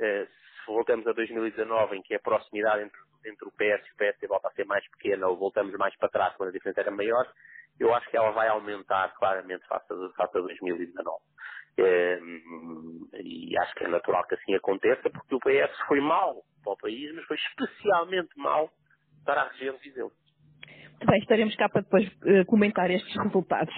eh, 0.00 0.26
se 0.26 0.66
voltamos 0.66 1.06
a 1.06 1.12
2019, 1.12 1.96
em 1.96 2.02
que 2.02 2.14
a 2.14 2.20
proximidade 2.20 2.82
entre, 2.82 3.00
entre 3.26 3.48
o 3.48 3.52
PS 3.52 3.86
e 3.86 3.92
o 3.92 3.96
PSD 3.96 4.26
volta 4.26 4.48
a 4.48 4.52
ser 4.52 4.64
mais 4.64 4.86
pequena, 4.90 5.26
ou 5.26 5.36
voltamos 5.36 5.74
mais 5.74 5.96
para 5.96 6.08
trás 6.08 6.34
quando 6.36 6.50
a 6.50 6.52
diferença 6.52 6.80
era 6.80 6.90
maior, 6.90 7.30
eu 7.78 7.94
acho 7.94 8.08
que 8.10 8.16
ela 8.16 8.30
vai 8.30 8.48
aumentar 8.48 9.14
claramente 9.14 9.66
face 9.66 9.92
a, 9.92 10.08
face 10.16 10.38
a 10.38 10.40
2019. 10.40 11.22
É, 11.80 12.18
e 13.22 13.56
acho 13.56 13.74
que 13.74 13.84
é 13.84 13.88
natural 13.88 14.26
que 14.26 14.34
assim 14.34 14.54
aconteça, 14.54 15.08
porque 15.10 15.34
o 15.34 15.38
PS 15.38 15.78
foi 15.86 16.00
mal 16.00 16.42
para 16.64 16.72
o 16.72 16.76
país, 16.76 17.14
mas 17.14 17.24
foi 17.26 17.36
especialmente 17.36 18.36
mal 18.36 18.68
para 19.28 19.42
a 19.42 19.48
região 19.48 19.74
de 19.76 19.82
Viseu. 19.82 20.10
Muito 20.80 21.06
bem, 21.06 21.20
estaremos 21.20 21.54
cá 21.54 21.68
para 21.68 21.82
depois 21.82 22.08
uh, 22.08 22.46
comentar 22.46 22.90
estes 22.90 23.14
resultados. 23.22 23.74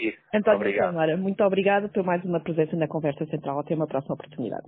Isso, 0.00 0.18
António. 0.34 0.76
Câmara, 0.76 1.16
muito 1.16 1.42
obrigada 1.44 1.88
por 1.88 2.02
mais 2.04 2.22
uma 2.24 2.40
presença 2.40 2.74
na 2.74 2.88
Conversa 2.88 3.24
Central. 3.26 3.60
Até 3.60 3.76
uma 3.76 3.86
próxima 3.86 4.16
oportunidade. 4.16 4.64